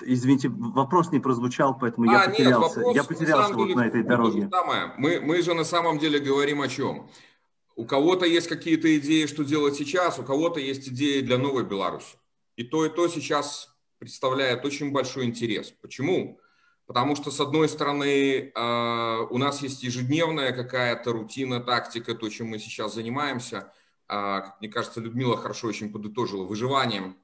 [0.00, 2.80] извините, вопрос не прозвучал, поэтому а, я потерялся.
[2.80, 4.48] Нет, я потерялся на вот деле, на этой дороге.
[4.50, 4.92] Самое.
[4.96, 7.10] Мы, мы же на самом деле говорим о чем?
[7.74, 12.16] У кого-то есть какие-то идеи, что делать сейчас, у кого-то есть идеи для новой Беларуси.
[12.56, 15.70] И то, и то сейчас представляет очень большой интерес.
[15.82, 16.40] Почему?
[16.86, 22.48] Потому что, с одной стороны, а, у нас есть ежедневная какая-то рутина, тактика, то, чем
[22.48, 23.70] мы сейчас занимаемся.
[24.06, 27.16] Как мне кажется, Людмила хорошо очень подытожила выживанием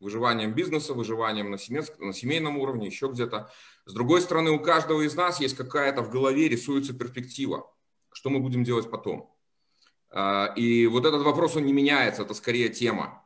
[0.00, 3.50] выживанием бизнеса, выживанием на, семейском, на семейном уровне, еще где-то.
[3.86, 7.72] С другой стороны, у каждого из нас есть какая-то в голове, рисуется перспектива,
[8.12, 9.34] что мы будем делать потом.
[10.10, 13.24] А, и вот этот вопрос, он не меняется, это скорее тема,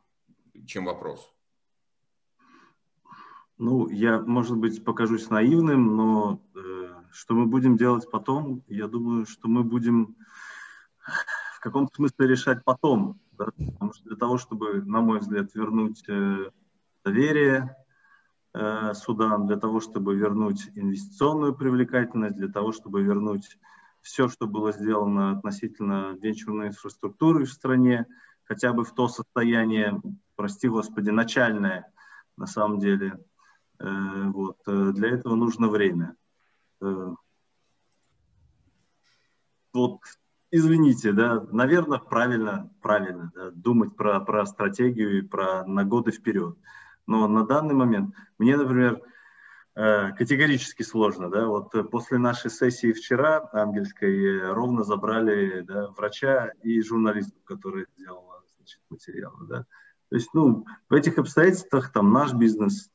[0.66, 1.32] чем вопрос.
[3.58, 9.26] Ну, я, может быть, покажусь наивным, но э, что мы будем делать потом, я думаю,
[9.26, 10.16] что мы будем
[11.56, 13.20] в каком-то смысле решать потом.
[13.38, 13.46] Да?
[13.46, 16.50] Потому что для того, чтобы, на мой взгляд, вернуть э,
[17.04, 17.76] доверие
[18.52, 23.58] э, судам, для того, чтобы вернуть инвестиционную привлекательность, для того, чтобы вернуть
[24.00, 28.06] все, что было сделано относительно венчурной инфраструктуры в стране,
[28.44, 30.00] хотя бы в то состояние,
[30.36, 31.92] прости господи, начальное,
[32.36, 33.18] на самом деле.
[33.78, 34.58] Э, вот.
[34.66, 36.16] Для этого нужно время.
[39.72, 40.00] Вот
[40.50, 46.56] извините, да, наверное, правильно, правильно да, думать про, про стратегию и про на годы вперед.
[47.06, 49.00] Но на данный момент мне, например,
[49.74, 51.30] э, категорически сложно.
[51.30, 51.46] Да?
[51.46, 58.80] Вот после нашей сессии вчера ангельской ровно забрали да, врача и журналистку, которая сделала значит,
[58.90, 59.46] материалы.
[59.48, 59.66] Да?
[60.10, 62.90] То есть, ну, в этих обстоятельствах там наш бизнес,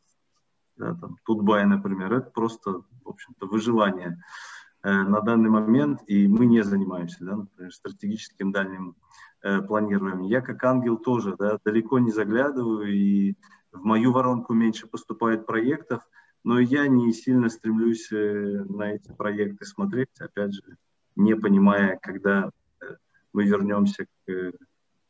[0.76, 4.53] да, там, Тутбай, например, это просто, в общем-то, выживание э,
[4.84, 8.96] на данный момент, и мы не занимаемся, да, например, стратегическим дальним
[9.42, 10.24] э, планированием.
[10.24, 13.36] Я как ангел тоже, да, далеко не заглядываю и
[13.74, 16.04] в мою воронку меньше поступает проектов,
[16.44, 20.78] но я не сильно стремлюсь э, на эти проекты смотреть, опять же,
[21.16, 22.50] не понимая, когда
[22.82, 22.86] э,
[23.32, 24.52] мы вернемся к э,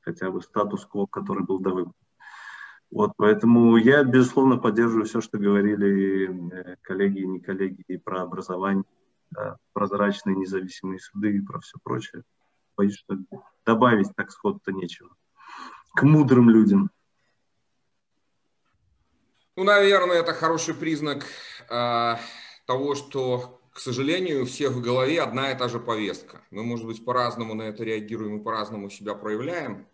[0.02, 1.96] хотя бы статус-кво, который был до выборов.
[2.92, 8.84] Вот, поэтому я, безусловно, поддерживаю все, что говорили коллеги и не коллеги про образование,
[9.74, 12.24] прозрачные независимые суды и про все прочее.
[12.76, 13.18] Боюсь, что
[13.66, 15.16] добавить так сход-то нечего.
[15.96, 16.90] К мудрым людям.
[19.56, 21.26] Ну, наверное, это хороший признак
[21.70, 22.16] э,
[22.66, 26.42] того, что, к сожалению, у всех в голове одна и та же повестка.
[26.50, 29.88] Мы, может быть, по-разному на это реагируем и по-разному себя проявляем,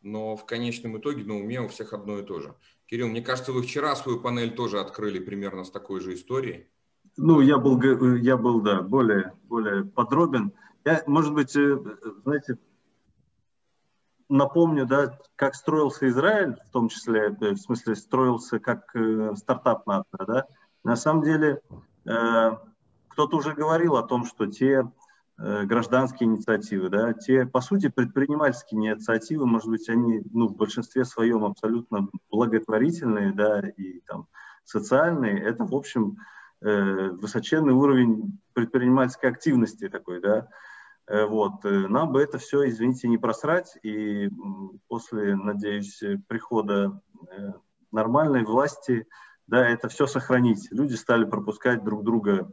[0.00, 2.54] но в конечном итоге на уме у всех одно и то же.
[2.86, 6.70] Кирилл, мне кажется, вы вчера свою панель тоже открыли примерно с такой же историей.
[7.20, 7.80] Ну, я был,
[8.14, 10.52] я был, да, более, более подробен.
[10.84, 11.76] Я, может быть, э,
[12.22, 12.58] знаете,
[14.28, 19.84] напомню, да, как строился Израиль, в том числе, э, в смысле, строился как э, стартап
[19.88, 20.46] НАТО, да.
[20.84, 21.60] На самом деле,
[22.04, 24.88] кто-то уже говорил о том, что те
[25.36, 31.44] гражданские инициативы, да, те, по сути, предпринимательские инициативы, может быть, они, ну, в большинстве своем
[31.44, 34.28] абсолютно благотворительные, да, и там
[34.64, 36.16] социальные, это, в общем,
[36.60, 40.48] высоченный уровень предпринимательской активности такой, да,
[41.08, 41.64] Э, вот.
[41.64, 43.76] Э, нам бы это все, извините, не просрать.
[43.82, 44.30] И
[44.88, 47.52] после, надеюсь, прихода э,
[47.90, 49.06] нормальной власти,
[49.46, 50.68] да, это все сохранить.
[50.70, 52.50] Люди стали пропускать друг друга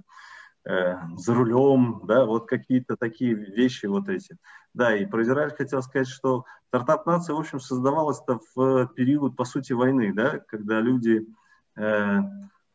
[0.64, 4.38] э, за рулем, да, вот какие-то такие вещи вот эти.
[4.74, 9.74] Да, и про Израиль хотел сказать, что стартап-нация, в общем, создавалась-то в период, по сути,
[9.74, 11.28] войны, да, когда люди
[11.76, 12.20] э,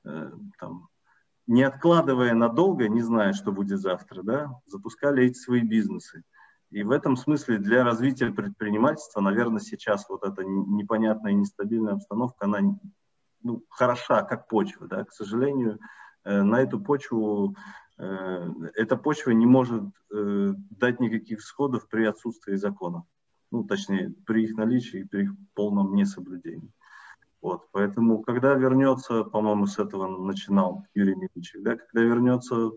[0.05, 0.89] э, там,
[1.51, 6.23] не откладывая надолго, не зная, что будет завтра, да, запускали эти свои бизнесы.
[6.71, 12.45] И в этом смысле для развития предпринимательства, наверное, сейчас вот эта непонятная и нестабильная обстановка,
[12.45, 12.61] она
[13.43, 14.87] ну, хороша как почва.
[14.87, 15.05] Да?
[15.05, 15.81] К сожалению,
[16.23, 17.57] э, на эту почву,
[17.99, 19.83] э, эта почва не может
[20.15, 23.03] э, дать никаких всходов при отсутствии закона.
[23.51, 26.71] Ну, точнее, при их наличии и при их полном несоблюдении.
[27.42, 32.72] Вот, поэтому, когда вернется, по-моему, с этого начинал Юрий Мельничек, да, когда вернется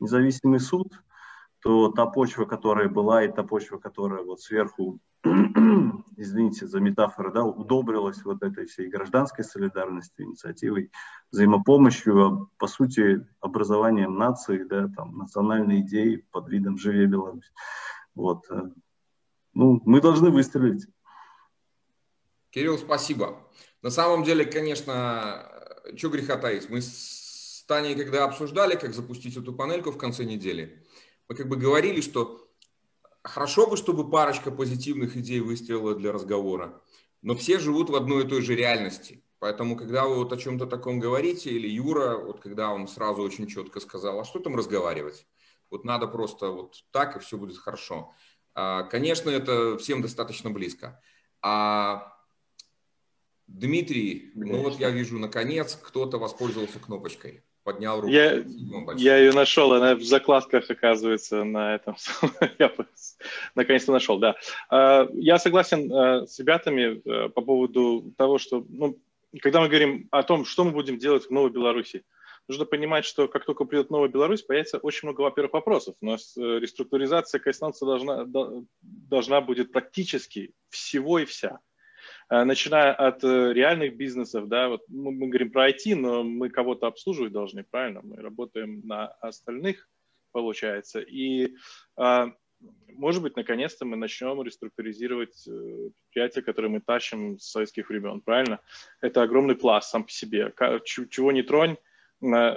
[0.00, 0.92] независимый суд,
[1.60, 4.98] то та почва, которая была, и та почва, которая вот сверху,
[6.16, 10.90] извините за метафору, да, удобрилась вот этой всей гражданской солидарностью, инициативой,
[11.30, 17.52] взаимопомощью, а, по сути, образованием нации, да, там, национальной идеи под видом «Живее Беларусь».
[18.16, 18.44] Вот.
[18.50, 18.70] Э,
[19.54, 20.88] ну, мы должны выстрелить.
[22.50, 23.38] Кирилл, спасибо.
[23.82, 25.50] На самом деле, конечно,
[25.96, 30.86] что греха таить, мы с Таней, когда обсуждали, как запустить эту панельку в конце недели,
[31.28, 32.48] мы как бы говорили, что
[33.22, 36.80] хорошо бы, чтобы парочка позитивных идей выстрелила для разговора,
[37.22, 39.24] но все живут в одной и той же реальности.
[39.38, 43.48] Поэтому, когда вы вот о чем-то таком говорите, или Юра, вот когда он сразу очень
[43.48, 45.26] четко сказал, а что там разговаривать?
[45.70, 48.14] Вот надо просто вот так, и все будет хорошо.
[48.54, 51.02] А, конечно, это всем достаточно близко.
[51.40, 52.12] А
[53.46, 54.56] Дмитрий, Конечно.
[54.56, 57.42] ну вот я вижу, наконец, кто-то воспользовался кнопочкой.
[57.64, 58.12] Поднял руку.
[58.12, 58.44] Я,
[58.96, 61.96] я ее нашел, она в закладках оказывается на этом.
[62.58, 62.72] я
[63.54, 64.34] наконец-то нашел, да.
[64.68, 68.98] А, я согласен а, с ребятами а, по поводу того, что, ну,
[69.40, 72.02] когда мы говорим о том, что мы будем делать в Новой Беларуси,
[72.48, 75.94] нужно понимать, что как только придет Новая Беларусь, появится очень много, во-первых, вопросов.
[76.00, 78.24] У нас э, реструктуризация Кайстанца должна,
[78.82, 81.60] должна будет практически всего и вся.
[82.32, 86.48] Э, начиная от э, реальных бизнесов, да, вот мы, мы говорим про IT, но мы
[86.48, 88.00] кого-то обслуживать должны, правильно?
[88.02, 89.86] Мы работаем на остальных,
[90.32, 91.00] получается.
[91.00, 91.54] И,
[91.94, 92.32] а,
[92.88, 98.60] может быть, наконец-то мы начнем реструктуризировать э, предприятия, которые мы тащим с советских времен, правильно?
[99.02, 100.54] Это огромный пласт сам по себе.
[100.86, 101.76] Чего не тронь,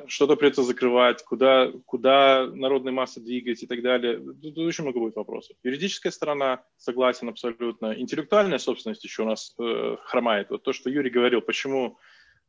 [0.08, 4.19] что-то придется закрывать, куда, куда народные массы двигать и так далее.
[4.19, 5.58] Тут очень много будет вопросов.
[5.63, 7.99] Юридическая сторона, согласен абсолютно.
[7.99, 10.51] Интеллектуальная собственность еще у нас э, хромает.
[10.51, 11.97] Вот то, что Юрий говорил, почему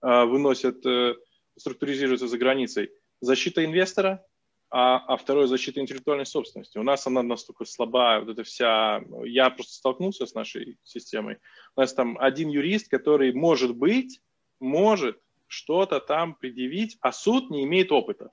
[0.03, 1.15] э, выносят, э,
[1.57, 2.91] структуризируются за границей.
[3.23, 4.23] Защита инвестора,
[4.69, 6.77] а, а второе защита интеллектуальной собственности.
[6.77, 9.03] У нас она настолько слабая, вот эта вся...
[9.25, 11.39] Я просто столкнулся с нашей системой.
[11.77, 14.21] У нас там один юрист, который может быть,
[14.61, 18.31] может что-то там предъявить, а суд не имеет опыта.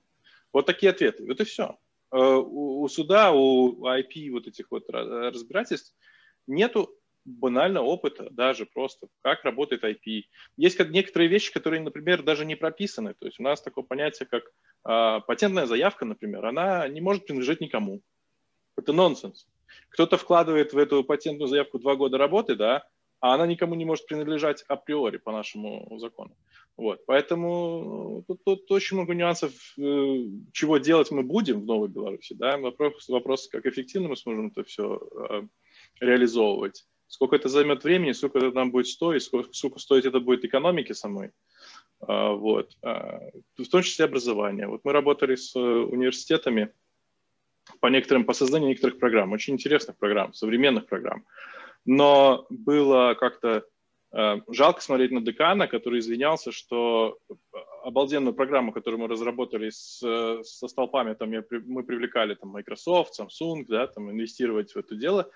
[0.51, 1.25] Вот такие ответы.
[1.25, 1.77] Вот и все.
[2.11, 5.95] Э, у суда, у IP вот этих вот разбирательств
[6.47, 6.95] нету
[7.25, 10.23] банального опыта даже просто, как работает IP.
[10.57, 13.13] Есть некоторые вещи, которые, например, даже не прописаны.
[13.13, 17.61] То есть у нас такое понятие, как э, патентная заявка, например, она не может принадлежать
[17.61, 18.01] никому.
[18.75, 19.47] Это нонсенс.
[19.89, 22.83] Кто-то вкладывает в эту патентную заявку два года работы, да,
[23.23, 26.35] а она никому не может принадлежать априори по нашему закону.
[26.75, 31.87] Вот, поэтому э, тут, тут очень много нюансов, э, чего делать мы будем в Новой
[31.87, 32.33] Беларуси.
[32.33, 32.57] Да?
[32.57, 35.43] Вопрос, вопрос, как эффективно мы сможем это все э,
[36.01, 36.85] реализовывать.
[37.07, 40.93] Сколько это займет времени, сколько это нам будет стоить, сколько, сколько стоить это будет экономике
[40.93, 41.31] самой.
[42.01, 42.75] Вот.
[42.81, 44.67] В том числе образование.
[44.67, 46.73] Вот мы работали с университетами
[47.79, 51.23] по некоторым, по созданию некоторых программ, очень интересных программ, современных программ
[51.85, 53.65] но было как-то
[54.13, 57.17] э, жалко смотреть на декана, который извинялся, что
[57.83, 59.99] обалденную программу, которую мы разработали с,
[60.43, 65.29] со столпами, там я, мы привлекали там Microsoft, Samsung, да, там инвестировать в это дело,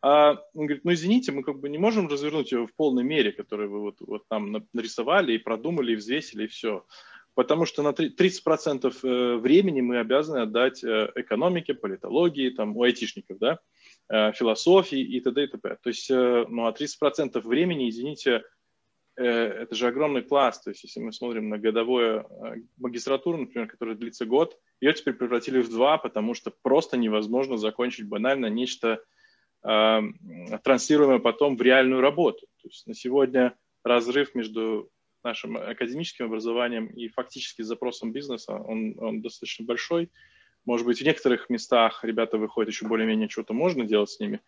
[0.00, 3.30] а он говорит, ну извините, мы как бы не можем развернуть ее в полной мере,
[3.30, 6.84] которую вы вот, вот там нарисовали и продумали, и взвесили, и все.
[7.34, 13.38] Потому что на 30% э, времени мы обязаны отдать э, экономике, политологии, там, у айтишников,
[13.38, 15.44] да, Э, философии и т.д.
[15.44, 15.76] и т.п.
[15.82, 18.44] То есть, э, ну, а 30% времени, извините,
[19.16, 20.64] э, это же огромный пласт.
[20.64, 22.26] То есть, если мы смотрим на годовую
[22.76, 28.08] магистратуру, например, которая длится год, ее теперь превратили в два, потому что просто невозможно закончить
[28.08, 29.02] банально нечто
[29.62, 32.46] транслируемое потом в реальную работу.
[32.60, 34.90] То есть на сегодня разрыв между
[35.24, 40.10] нашим академическим образованием и фактически запросом бизнеса, он, он достаточно большой.
[40.64, 44.40] Может быть, в некоторых местах ребята выходят еще более-менее, что-то можно делать с ними,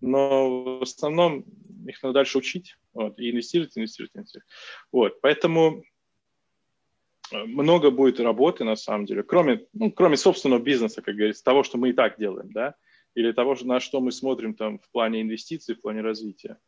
[0.00, 1.44] но в основном
[1.86, 4.48] их надо дальше учить вот, и инвестировать, инвестировать, инвестировать.
[4.92, 5.82] Вот, поэтому
[7.32, 11.62] э, много будет работы, на самом деле, кроме, ну, кроме собственного бизнеса, как говорится, того,
[11.62, 12.74] что мы и так делаем, да,
[13.14, 16.58] или того, на что мы смотрим там в плане инвестиций, в плане развития.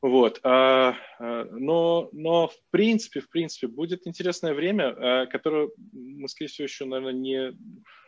[0.00, 6.28] Вот, а, а, но, но в принципе, в принципе, будет интересное время, а, которое мы,
[6.28, 7.58] скорее всего, еще, наверное, не,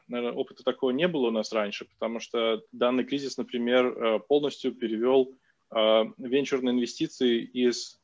[0.06, 5.34] наверное, опыта такого не было у нас раньше, потому что данный кризис, например, полностью перевел
[5.72, 8.00] венчурные инвестиции из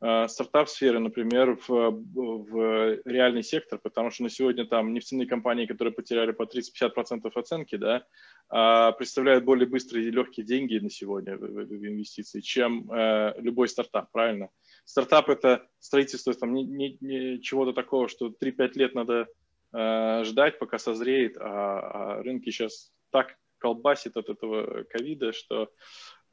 [0.00, 6.32] стартап-сферы, например, в, в реальный сектор, потому что на сегодня там нефтяные компании, которые потеряли
[6.32, 8.06] по 30-50% оценки, да,
[8.50, 13.68] представляют более быстрые и легкие деньги на сегодня в, в, в инвестиции, чем э, любой
[13.68, 14.48] стартап, правильно?
[14.84, 19.28] Стартап– это строительство там, не, не, не чего-то такого, что 3-5 лет надо
[19.72, 25.70] э, ждать, пока созреет, а, а рынки сейчас так колбасит от этого ковида, что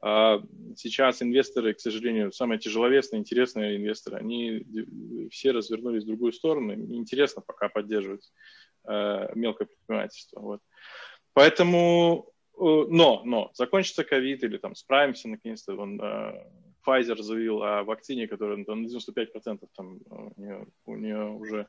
[0.00, 0.40] а
[0.76, 4.64] сейчас инвесторы, к сожалению, самые тяжеловесные, интересные инвесторы, они
[5.30, 6.72] все развернулись в другую сторону.
[6.72, 8.32] Интересно пока поддерживать
[8.88, 10.40] э, мелкое предпринимательство.
[10.40, 10.60] Вот.
[11.38, 16.32] Поэтому, э, но, но, закончится ковид или там справимся наконец-то, он, э,
[16.84, 21.68] Pfizer заявил о вакцине, которая на 95% там, у, нее, у нее уже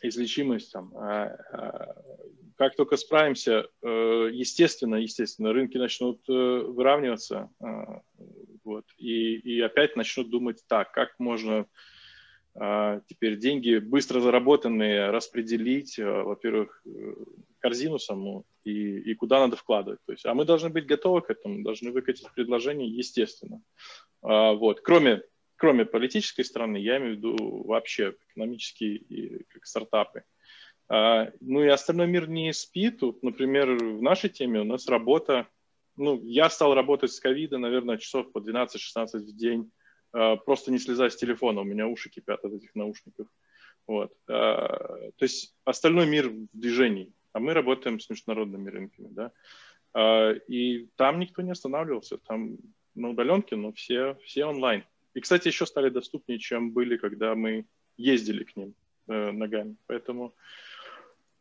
[0.00, 2.02] излечимость, там, а, а,
[2.56, 7.50] как только справимся, э, естественно, естественно, рынки начнут э, выравниваться,
[8.62, 8.84] Вот.
[8.96, 11.66] И, и опять начнут думать так, как можно
[12.56, 17.14] теперь деньги быстро заработанные распределить, а, во-первых, э,
[17.58, 19.98] корзину саму и, и куда надо вкладывать.
[20.06, 23.60] То есть, а мы должны быть готовы к этому, должны выкатить предложение, естественно.
[24.22, 24.82] А, вот.
[24.82, 25.22] Кроме,
[25.56, 30.22] кроме политической стороны, я имею в виду вообще экономические и как стартапы.
[30.86, 33.00] Ну и остальной мир не спит.
[33.00, 35.48] Тут, например, в нашей теме у нас работа.
[35.96, 39.83] Ну, я стал работать с ковида, наверное, часов по 12-16 в день Э,
[40.44, 43.26] просто не слезая с телефона, у меня уши кипят от этих наушников.
[43.86, 44.12] Вот.
[44.28, 49.32] Э, то есть остальной мир в движении, а мы работаем с международными рынками, да.
[49.94, 52.56] Э, и там никто не останавливался, там
[52.94, 54.84] на удаленке, но все, все онлайн.
[55.14, 58.74] И, кстати, еще стали доступнее, чем были, когда мы ездили к ним
[59.06, 59.76] ногами.
[59.86, 60.34] Поэтому,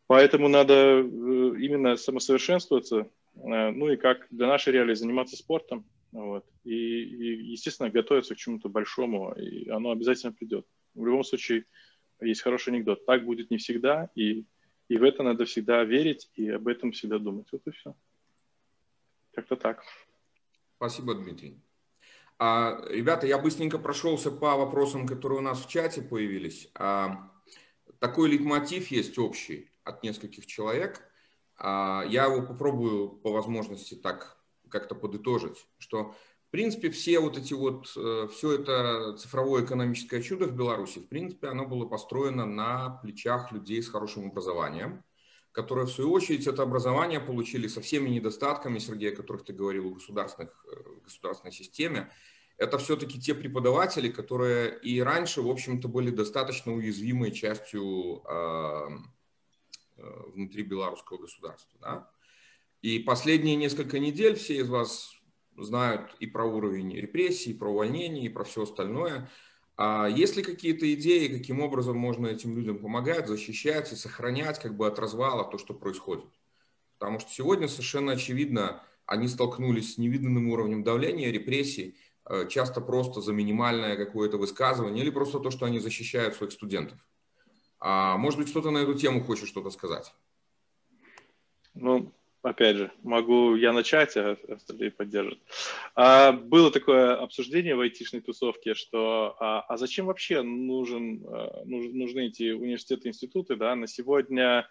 [0.07, 6.45] поэтому надо именно самосовершенствоваться, ну и как для нашей реалии заниматься спортом, вот.
[6.63, 10.65] И, и, естественно, готовиться к чему-то большому, и оно обязательно придет.
[10.93, 11.65] В любом случае,
[12.21, 13.05] есть хороший анекдот.
[13.05, 14.45] Так будет не всегда, и,
[14.87, 17.47] и в это надо всегда верить, и об этом всегда думать.
[17.51, 17.95] Вот и все.
[19.33, 19.83] Как-то так.
[20.77, 21.59] Спасибо, Дмитрий.
[22.37, 26.69] А, ребята, я быстренько прошелся по вопросам, которые у нас в чате появились.
[26.75, 27.31] А,
[27.97, 31.01] такой лейтмотив есть общий от нескольких человек.
[31.57, 34.42] А, я его попробую по возможности так
[34.73, 36.15] как-то подытожить, что
[36.47, 41.07] в принципе все вот эти вот, э, все это цифровое экономическое чудо в Беларуси, в
[41.07, 45.03] принципе, оно было построено на плечах людей с хорошим образованием,
[45.51, 49.91] которые в свою очередь это образование получили со всеми недостатками, Сергей, о которых ты говорил,
[49.91, 52.11] в государственных, э, государственной системе.
[52.57, 58.89] Это все-таки те преподаватели, которые и раньше, в общем-то, были достаточно уязвимой частью э,
[59.97, 61.79] внутри белорусского государства.
[61.81, 62.12] Да?
[62.83, 65.15] И последние несколько недель все из вас
[65.55, 69.31] знают и про уровень репрессий, и про увольнение, и про все остальное.
[69.77, 74.75] А есть ли какие-то идеи, каким образом можно этим людям помогать, защищать и сохранять как
[74.75, 76.25] бы от развала то, что происходит?
[76.99, 83.21] Потому что сегодня совершенно очевидно, они столкнулись с невиданным уровнем давления, репрессий, э, часто просто
[83.21, 86.99] за минимальное какое-то высказывание или просто то, что они защищают своих студентов.
[87.79, 90.13] А может быть, кто-то на эту тему хочет что-то сказать?
[91.73, 92.13] Ну,
[92.43, 95.39] опять же, могу я начать, а остальные поддержат.
[95.95, 102.27] А, было такое обсуждение в айтишной тусовке, что а, а зачем вообще нужен, а, нужны
[102.27, 104.67] эти университеты, институты, да, на сегодня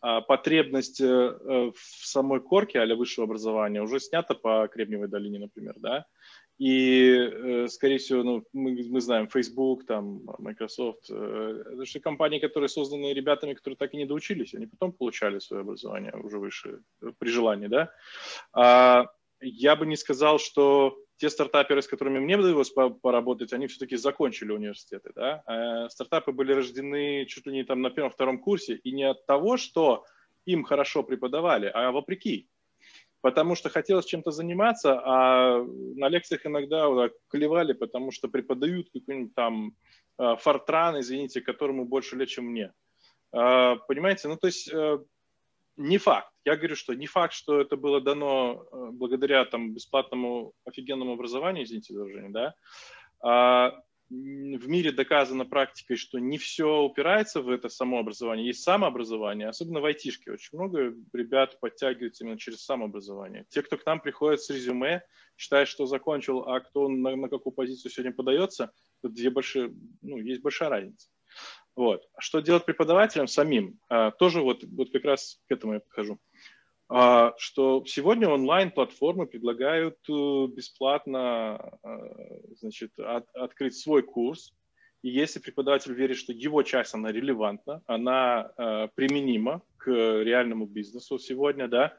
[0.00, 5.74] а, потребность э, в самой корке а высшего образования уже снята по Кремниевой долине, например,
[5.78, 6.06] да,
[6.60, 12.38] и, э, скорее всего, ну, мы, мы знаем Facebook, там, Microsoft, э, это же компании,
[12.38, 16.82] которые созданы ребятами, которые так и не доучились, они потом получали свое образование уже выше,
[17.00, 17.90] э, при желании, да.
[18.52, 19.06] А,
[19.40, 24.52] я бы не сказал, что те стартаперы, с которыми мне довелось поработать, они все-таки закончили
[24.52, 25.42] университеты, да.
[25.46, 29.56] А стартапы были рождены чуть ли не там на первом-втором курсе, и не от того,
[29.56, 30.04] что
[30.44, 32.50] им хорошо преподавали, а вопреки
[33.20, 35.64] потому что хотелось чем-то заниматься, а
[35.96, 39.74] на лекциях иногда вот клевали, потому что преподают какой-нибудь там
[40.18, 42.72] э, фортран, извините, которому больше лет, чем мне.
[43.32, 44.28] А, понимаете?
[44.28, 44.98] Ну, то есть э,
[45.76, 46.32] не факт.
[46.44, 51.64] Я говорю, что не факт, что это было дано э, благодаря там бесплатному офигенному образованию,
[51.64, 52.54] извините за выражение, да,
[53.22, 53.80] а
[54.10, 58.48] в мире доказано практикой, что не все упирается в это само образование.
[58.48, 60.32] Есть самообразование, особенно в айтишке.
[60.32, 63.46] Очень много ребят подтягиваются именно через самообразование.
[63.50, 65.02] Те, кто к нам приходит с резюме,
[65.36, 70.18] считает, что закончил, а кто на, на какую позицию сегодня подается, тут две большие, ну,
[70.18, 71.08] есть большая разница.
[71.76, 72.02] Вот.
[72.18, 73.78] Что делать преподавателям самим?
[73.88, 76.18] А, тоже вот, вот как раз к этому я подхожу.
[76.92, 81.88] А, что сегодня онлайн-платформы предлагают э, бесплатно э,
[82.56, 84.52] значит, от, открыть свой курс.
[85.02, 91.20] И если преподаватель верит, что его часть, она релевантна, она э, применима к реальному бизнесу
[91.20, 91.96] сегодня, да,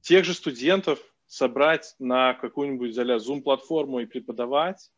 [0.00, 4.92] тех же студентов собрать на какую-нибудь Zoom-платформу и преподавать,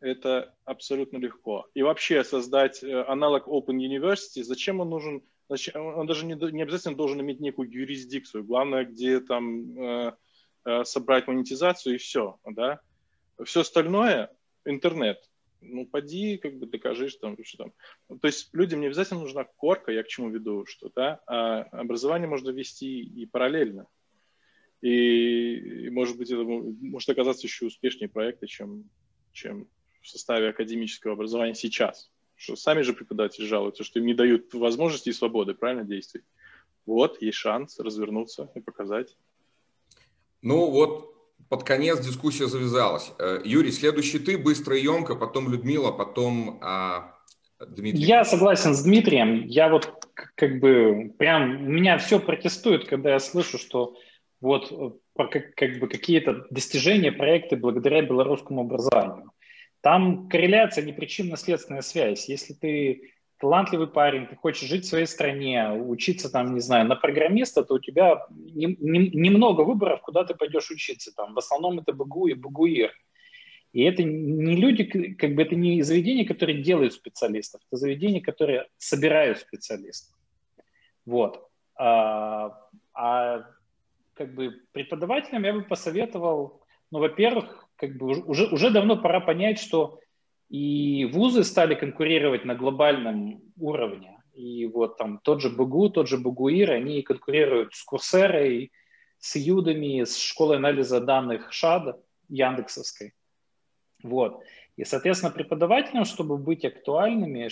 [0.00, 1.68] это абсолютно легко.
[1.74, 6.96] И вообще создать аналог Open University, зачем он нужен– Значит, он даже не, не обязательно
[6.96, 8.44] должен иметь некую юрисдикцию.
[8.44, 10.16] Главное, где там э,
[10.64, 12.80] э, собрать монетизацию и все, да.
[13.44, 14.30] Все остальное
[14.64, 15.18] интернет.
[15.60, 17.58] Ну, поди, как бы докажи, что там, что
[18.08, 18.18] там.
[18.18, 22.28] То есть людям не обязательно нужна корка, я к чему веду, что, да, а образование
[22.28, 23.86] можно вести и параллельно.
[24.82, 28.90] И, и может быть, это может оказаться еще успешнее проекта, чем,
[29.32, 29.68] чем
[30.02, 35.08] в составе академического образования сейчас что сами же преподаватели жалуются, что им не дают возможности
[35.08, 36.26] и свободы правильно действовать.
[36.84, 39.16] Вот, есть шанс развернуться и показать.
[40.42, 41.14] Ну вот,
[41.48, 43.12] под конец дискуссия завязалась.
[43.18, 47.16] Э, Юрий, следующий ты, быстро и емко, потом Людмила, потом а,
[47.58, 48.02] Дмитрий.
[48.02, 49.46] Я согласен с Дмитрием.
[49.46, 53.96] Я вот как бы прям, меня все протестует, когда я слышу, что
[54.40, 59.30] вот э, как, как бы какие-то достижения, проекты благодаря белорусскому образованию.
[59.86, 62.28] Там корреляция, не причинно-следственная связь.
[62.28, 66.96] Если ты талантливый парень, ты хочешь жить в своей стране, учиться там, не знаю, на
[66.96, 71.12] программиста, то у тебя немного не, не выборов, куда ты пойдешь учиться.
[71.14, 72.92] Там, в основном это БГУ и БГУИР.
[73.74, 78.66] И это не люди, как бы это не заведения, которые делают специалистов, это заведения, которые
[78.78, 80.16] собирают специалистов.
[81.04, 81.48] Вот.
[81.76, 82.58] А,
[82.92, 83.44] а
[84.14, 86.60] как бы преподавателям я бы посоветовал,
[86.90, 90.00] ну, во-первых, как бы уже, уже давно пора понять, что
[90.48, 94.18] и вузы стали конкурировать на глобальном уровне.
[94.32, 98.70] И вот там тот же БГУ, тот же БГУИР, они конкурируют с Курсерой,
[99.18, 103.14] с Юдами, с школой анализа данных ШАДа, Яндексовской.
[104.02, 104.42] Вот.
[104.76, 107.48] И, соответственно, преподавателям, чтобы быть актуальными,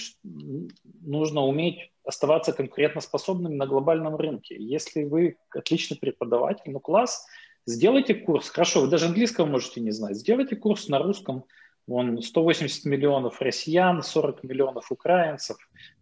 [1.01, 4.57] нужно уметь оставаться конкурентоспособными на глобальном рынке.
[4.59, 7.27] Если вы отличный преподаватель, ну класс,
[7.67, 8.49] сделайте курс.
[8.49, 10.17] Хорошо, вы даже английского можете не знать.
[10.17, 11.45] Сделайте курс на русском,
[11.87, 15.59] Вон 180 миллионов россиян, 40 миллионов украинцев,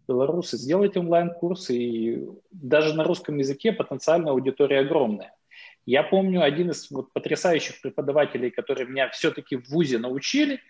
[0.07, 0.57] белорусы.
[0.57, 5.35] Сделайте онлайн-курс, и даже на русском языке потенциальная аудитория огромная.
[5.85, 10.61] Я помню один из вот потрясающих преподавателей, которые меня все-таки в ВУЗе научили,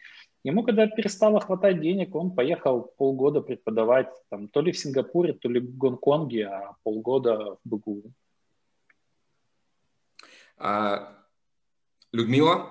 [0.43, 5.47] ему когда перестало хватать денег, он поехал полгода преподавать там, то ли в Сингапуре, то
[5.47, 8.11] ли в Гонконге, а полгода в БГУ.
[10.65, 11.09] А,
[12.13, 12.69] Людмила?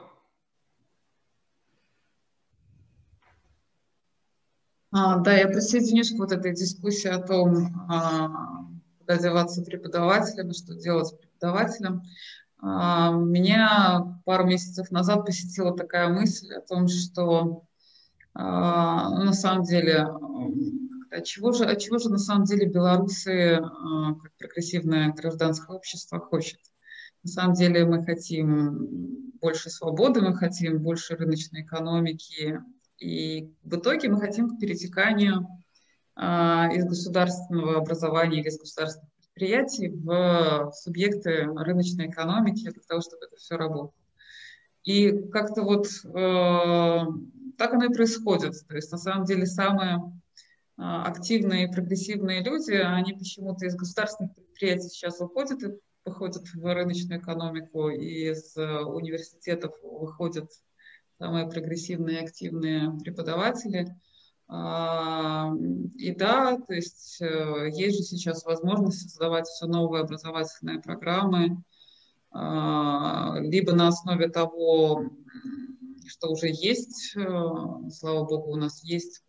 [4.93, 8.65] А, да, я присоединюсь к вот этой дискуссии о том, а,
[8.99, 12.03] куда деваться преподавателям что делать с преподавателем.
[12.63, 17.65] А, меня пару месяцев назад посетила такая мысль о том, что
[18.33, 20.09] а, на самом деле,
[21.11, 26.19] от чего же, от чего же на самом деле белорусы, а, как прогрессивное гражданское общество,
[26.19, 26.72] хочет?
[27.25, 32.61] На самом деле мы хотим больше свободы, мы хотим больше рыночной экономики,
[32.99, 35.47] и в итоге мы хотим к перетеканию
[36.15, 43.27] а, из государственного образования или из государственных предприятий в субъекты рыночной экономики для того, чтобы
[43.27, 43.95] это все работало.
[44.85, 47.07] И как-то вот э,
[47.57, 48.55] так оно и происходит.
[48.69, 50.01] То есть на самом деле самые э,
[50.83, 55.69] активные и прогрессивные люди, они почему-то из государственных предприятий сейчас уходят и
[56.05, 60.51] выходят в рыночную экономику, и из э, университетов выходят
[61.19, 63.95] самые прогрессивные и активные преподаватели.
[64.49, 65.53] А,
[65.97, 71.63] и да, то есть э, есть же сейчас возможность создавать все новые образовательные программы,
[72.33, 75.11] а, либо на основе того,
[76.07, 77.21] что уже есть, э,
[77.91, 79.23] слава богу, у нас есть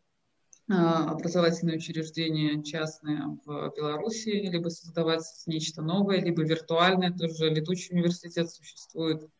[0.67, 9.29] образовательные учреждения частные в Беларуси, либо создавать нечто новое, либо виртуальное, тоже летучий университет существует–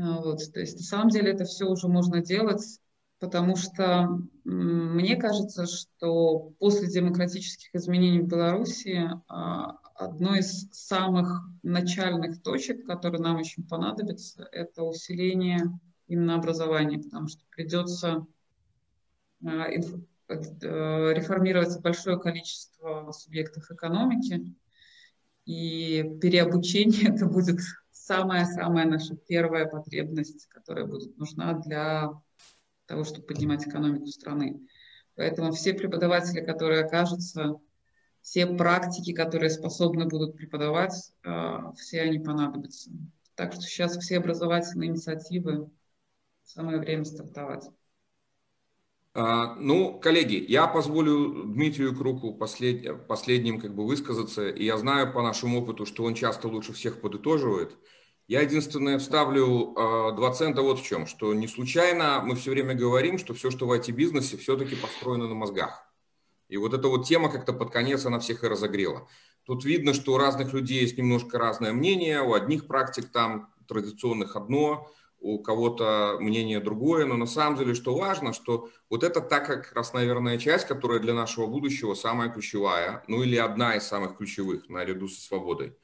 [0.00, 2.80] а, вот, то есть на самом деле это все уже можно делать,
[3.18, 4.08] потому что
[4.44, 13.20] мне кажется, что после демократических изменений в Беларуси а, одной из самых начальных точек, которые
[13.20, 15.60] нам очень понадобится, это усиление
[16.06, 18.26] именно образования, потому что придется
[19.44, 24.54] а, э, реформировать большое количество субъектов экономики,
[25.44, 27.60] и переобучение это будет
[27.90, 32.10] самая-самая наша первая потребность, которая будет нужна для
[32.86, 34.60] того, чтобы поднимать экономику страны.
[35.14, 37.56] Поэтому все преподаватели, которые окажутся,
[38.22, 42.90] все практики, которые способны будут преподавать, а, все они понадобятся.
[43.34, 45.70] Так что сейчас все образовательные инициативы,
[46.42, 47.68] самое время стартовать.
[49.12, 53.06] А, ну, коллеги, я позволю Дмитрию Круку послед...
[53.08, 57.00] последним как бы высказаться, и я знаю по нашему опыту, что он часто лучше всех
[57.00, 57.76] подытоживает.
[58.28, 62.74] Я единственное вставлю э, два цента вот в чем, что не случайно мы все время
[62.74, 65.84] говорим, что все, что в IT-бизнесе, все-таки построено на мозгах.
[66.48, 69.08] И вот эта вот тема как-то под конец она всех и разогрела.
[69.44, 74.36] Тут видно, что у разных людей есть немножко разное мнение, у одних практик там традиционных
[74.36, 74.88] одно,
[75.20, 79.72] у кого-то мнение другое, но на самом деле, что важно, что вот это та как
[79.74, 84.68] раз, наверное, часть, которая для нашего будущего самая ключевая, ну или одна из самых ключевых
[84.68, 85.76] наряду со свободой.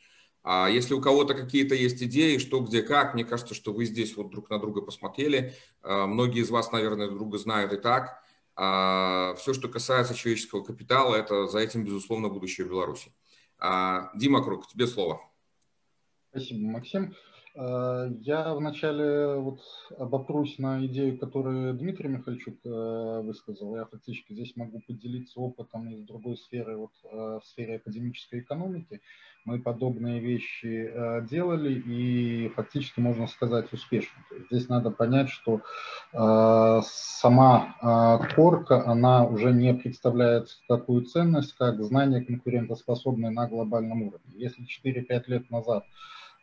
[0.49, 4.16] А если у кого-то какие-то есть идеи, что, где, как, мне кажется, что вы здесь
[4.16, 5.55] вот друг на друга посмотрели.
[5.82, 8.22] А, многие из вас, наверное, друга знают и так.
[8.55, 13.12] А, Все, что касается человеческого капитала, это за этим, безусловно, будущее Беларуси.
[13.59, 15.20] А, Дима Круг, тебе слово.
[16.30, 17.16] Спасибо, Максим.
[17.57, 19.61] Э, я вначале вот
[19.99, 23.75] обопрусь на идею, которую Дмитрий Михальчук э, высказал.
[23.77, 29.01] Я фактически здесь могу поделиться опытом из другой сферы, вот э, в сфере академической экономики.
[29.47, 30.93] Мы подобные вещи
[31.31, 34.21] делали и фактически, можно сказать, успешно.
[34.51, 35.61] здесь надо понять, что
[36.11, 37.77] сама
[38.35, 44.33] корка, она уже не представляет такую ценность, как знание конкурентоспособное на глобальном уровне.
[44.35, 45.85] Если 4-5 лет назад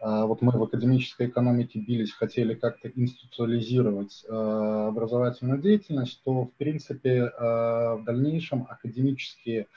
[0.03, 7.23] вот мы в академической экономике бились, хотели как-то институциализировать а, образовательную деятельность, то, в принципе,
[7.23, 9.67] а, в дальнейшем академические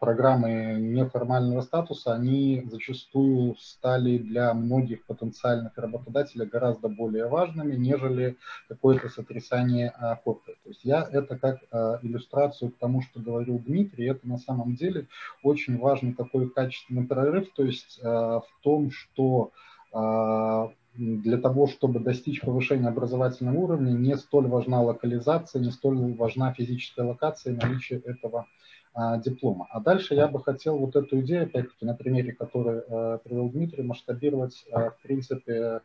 [0.00, 8.36] программы неформального статуса, они зачастую стали для многих потенциальных работодателей гораздо более важными, нежели
[8.68, 9.92] какое-то сотрясание
[10.24, 10.54] корпы.
[10.62, 11.62] То есть я это как
[12.02, 15.08] иллюстрацию к тому, что говорил Дмитрий, это на самом деле
[15.42, 19.50] очень важный такой качественный прорыв, то есть в том, что
[19.94, 26.52] а, для того, чтобы достичь повышения образовательного уровня, не столь важна локализация, не столь важна
[26.52, 28.46] физическая локация и наличие этого
[28.94, 29.66] а, диплома.
[29.70, 33.82] А дальше я бы хотел вот эту идею, опять-таки, на примере, который а, привел Дмитрий,
[33.82, 35.80] масштабировать, а, в принципе,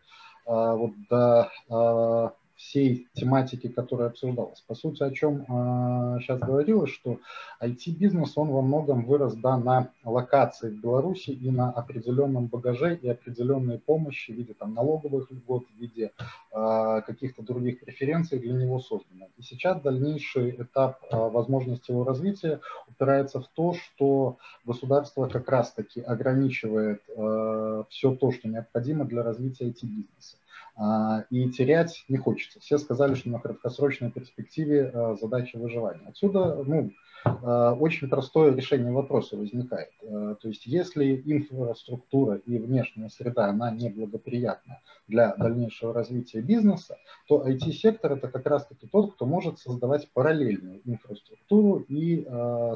[0.46, 4.60] а, вот до а, всей тематики, которая обсуждалась.
[4.68, 7.20] По сути, о чем э, сейчас говорилось, что
[7.62, 13.08] IT-бизнес, он во многом вырос да, на локации в Беларуси и на определенном багаже и
[13.08, 16.12] определенной помощи в виде там, налоговых льгот, в виде
[16.52, 19.30] э, каких-то других преференций для него созданы.
[19.38, 26.02] И сейчас дальнейший этап э, возможности его развития упирается в то, что государство как раз-таки
[26.02, 30.36] ограничивает э, все то, что необходимо для развития IT-бизнеса.
[30.82, 32.62] А, и терять не хочется.
[32.62, 36.08] Все сказали, что на краткосрочной перспективе а, задача выживания.
[36.08, 36.92] Отсюда ну,
[37.26, 39.90] очень простое решение вопроса возникает.
[40.02, 46.98] То есть если инфраструктура и внешняя среда, она неблагоприятна для дальнейшего развития бизнеса,
[47.28, 52.26] то IT-сектор это как раз-таки тот, кто может создавать параллельную инфраструктуру и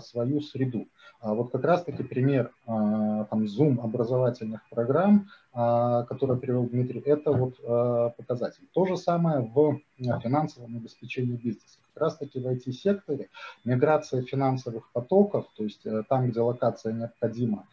[0.02, 0.88] свою среду.
[1.22, 8.10] Вот как раз-таки пример там, Zoom образовательных программ, а, который привел Дмитрий, это вот а,
[8.10, 8.68] показатель.
[8.74, 11.80] То же самое в а, финансовом обеспечении бизнеса.
[11.94, 13.30] Как раз таки в IT-секторе
[13.66, 17.68] миграция финансовых потоков, то есть э, там, где локация необходима,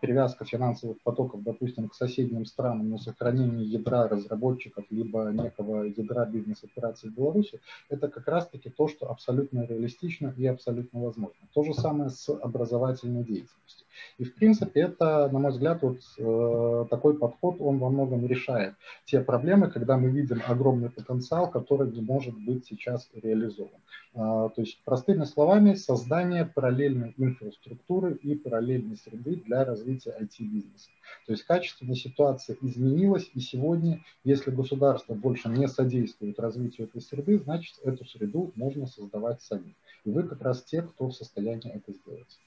[0.00, 7.10] привязка финансовых потоков, допустим, к соседним странам на сохранение ядра разработчиков, либо некого ядра бизнес-операций
[7.10, 11.46] в Беларуси, это как раз-таки то, что абсолютно реалистично и абсолютно возможно.
[11.54, 13.81] То же самое с образовательной деятельностью.
[14.18, 18.74] И, в принципе, это, на мой взгляд, вот э, такой подход, он во многом решает
[19.04, 23.80] те проблемы, когда мы видим огромный потенциал, который не может быть сейчас реализован.
[24.14, 30.90] Э, то есть, простыми словами, создание параллельной инфраструктуры и параллельной среды для развития IT-бизнеса.
[31.26, 37.38] То есть, качественная ситуация изменилась, и сегодня, если государство больше не содействует развитию этой среды,
[37.38, 39.74] значит, эту среду можно создавать сами.
[40.04, 42.38] И вы как раз те, кто в состоянии это сделать.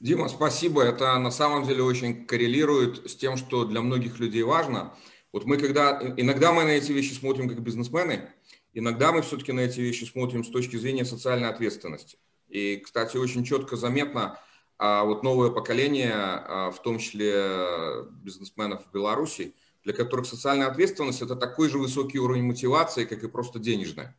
[0.00, 0.82] Дима, спасибо.
[0.82, 4.94] Это на самом деле очень коррелирует с тем, что для многих людей важно.
[5.32, 8.30] Вот мы когда, иногда мы на эти вещи смотрим как бизнесмены,
[8.72, 12.18] иногда мы все-таки на эти вещи смотрим с точки зрения социальной ответственности.
[12.48, 14.38] И, кстати, очень четко заметно,
[14.78, 21.22] а вот новое поколение, а, в том числе бизнесменов в Беларуси, для которых социальная ответственность–
[21.22, 24.16] это такой же высокий уровень мотивации, как и просто денежная.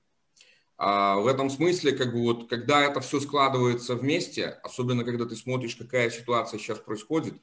[0.82, 5.36] А в этом смысле, как бы вот, когда это все складывается вместе, особенно когда ты
[5.36, 7.34] смотришь, какая ситуация сейчас происходит,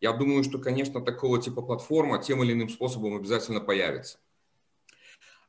[0.00, 4.18] я думаю, что, конечно, такого типа платформа тем или иным способом обязательно появится.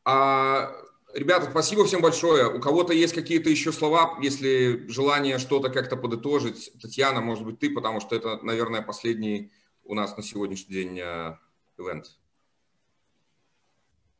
[0.04, 0.74] А,
[1.14, 2.54] ребята, спасибо всем большое.
[2.54, 6.74] У кого-то есть какие-то еще слова, если желание что-то как-то подытожить.
[6.82, 9.54] Татьяна, может быть, ты, потому что это, наверное, последний
[9.86, 11.38] у нас на сегодняшний день э,
[11.78, 12.08] ивент.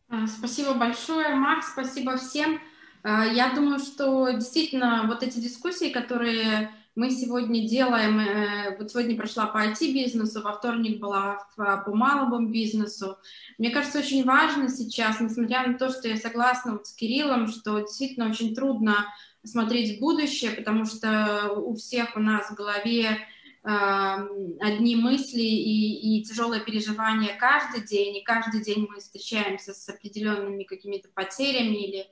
[0.08, 2.62] А, спасибо большое, Макс, спасибо всем.
[3.10, 9.16] А, я думаю, что действительно вот эти дискуссии, которые мы сегодня делаем, э, вот сегодня
[9.16, 13.18] прошла по IT-бизнесу, во вторник была по малому бизнесу.
[13.58, 17.80] Мне кажется, очень важно сейчас, несмотря на то, что я согласна вот с Кириллом, что
[17.80, 19.06] действительно очень трудно
[19.42, 23.20] смотреть в будущее, потому что у всех у нас в голове
[23.64, 30.64] одни мысли и, и тяжелое переживание каждый день, и каждый день мы встречаемся с определенными
[30.64, 32.08] какими-то потерями или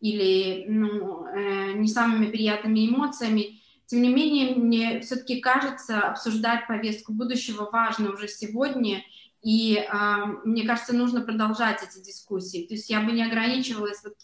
[0.00, 3.60] или ну, э, не самыми приятными эмоциями.
[3.86, 9.02] Тем не менее, мне все-таки кажется, обсуждать повестку будущего важно уже сегодня,
[9.42, 12.66] и э, мне кажется, нужно продолжать эти дискуссии.
[12.66, 14.14] То есть я бы не ограничивалась вот,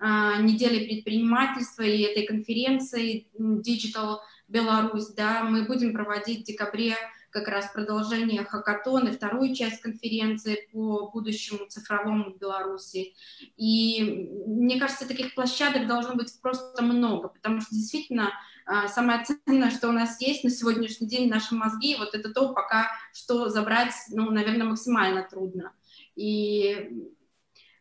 [0.00, 4.18] э, неделей предпринимательства и этой конференции Digital
[4.48, 6.96] Беларусь, да, мы будем проводить в декабре
[7.34, 13.14] как раз продолжение хакатона, вторую часть конференции по будущему цифровому в Беларуси.
[13.56, 18.30] И мне кажется, таких площадок должно быть просто много, потому что действительно
[18.66, 22.54] а, самое ценное, что у нас есть на сегодняшний день, наши мозги, вот это то,
[22.54, 25.72] пока что забрать, ну, наверное, максимально трудно.
[26.14, 26.88] И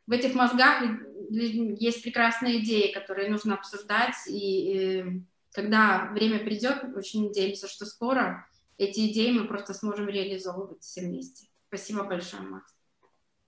[0.07, 0.83] в этих мозгах
[1.29, 5.21] есть прекрасные идеи, которые нужно обсуждать, и
[5.53, 8.47] когда время придет, очень надеемся, что скоро
[8.83, 11.47] эти идеи мы просто сможем реализовывать все вместе.
[11.67, 12.73] Спасибо большое, Макс.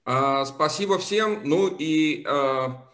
[0.04, 1.42] А, спасибо всем.
[1.44, 2.90] Ну и а,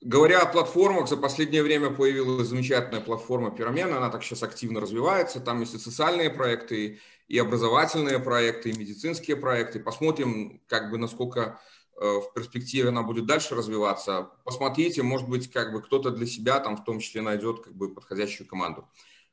[0.00, 5.40] говоря о платформах, за последнее время появилась замечательная платформа «Пирамена», она так сейчас активно развивается,
[5.40, 9.80] там есть и социальные проекты, и образовательные проекты, и медицинские проекты.
[9.80, 11.60] Посмотрим, как бы, насколько
[11.98, 16.60] Э, в перспективе она будет дальше развиваться, посмотрите, может быть, как бы кто-то для себя
[16.60, 18.86] там в том числе найдет как бы подходящую команду.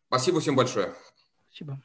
[0.07, 0.95] Спасибо всем большое.
[1.49, 1.82] Спасибо.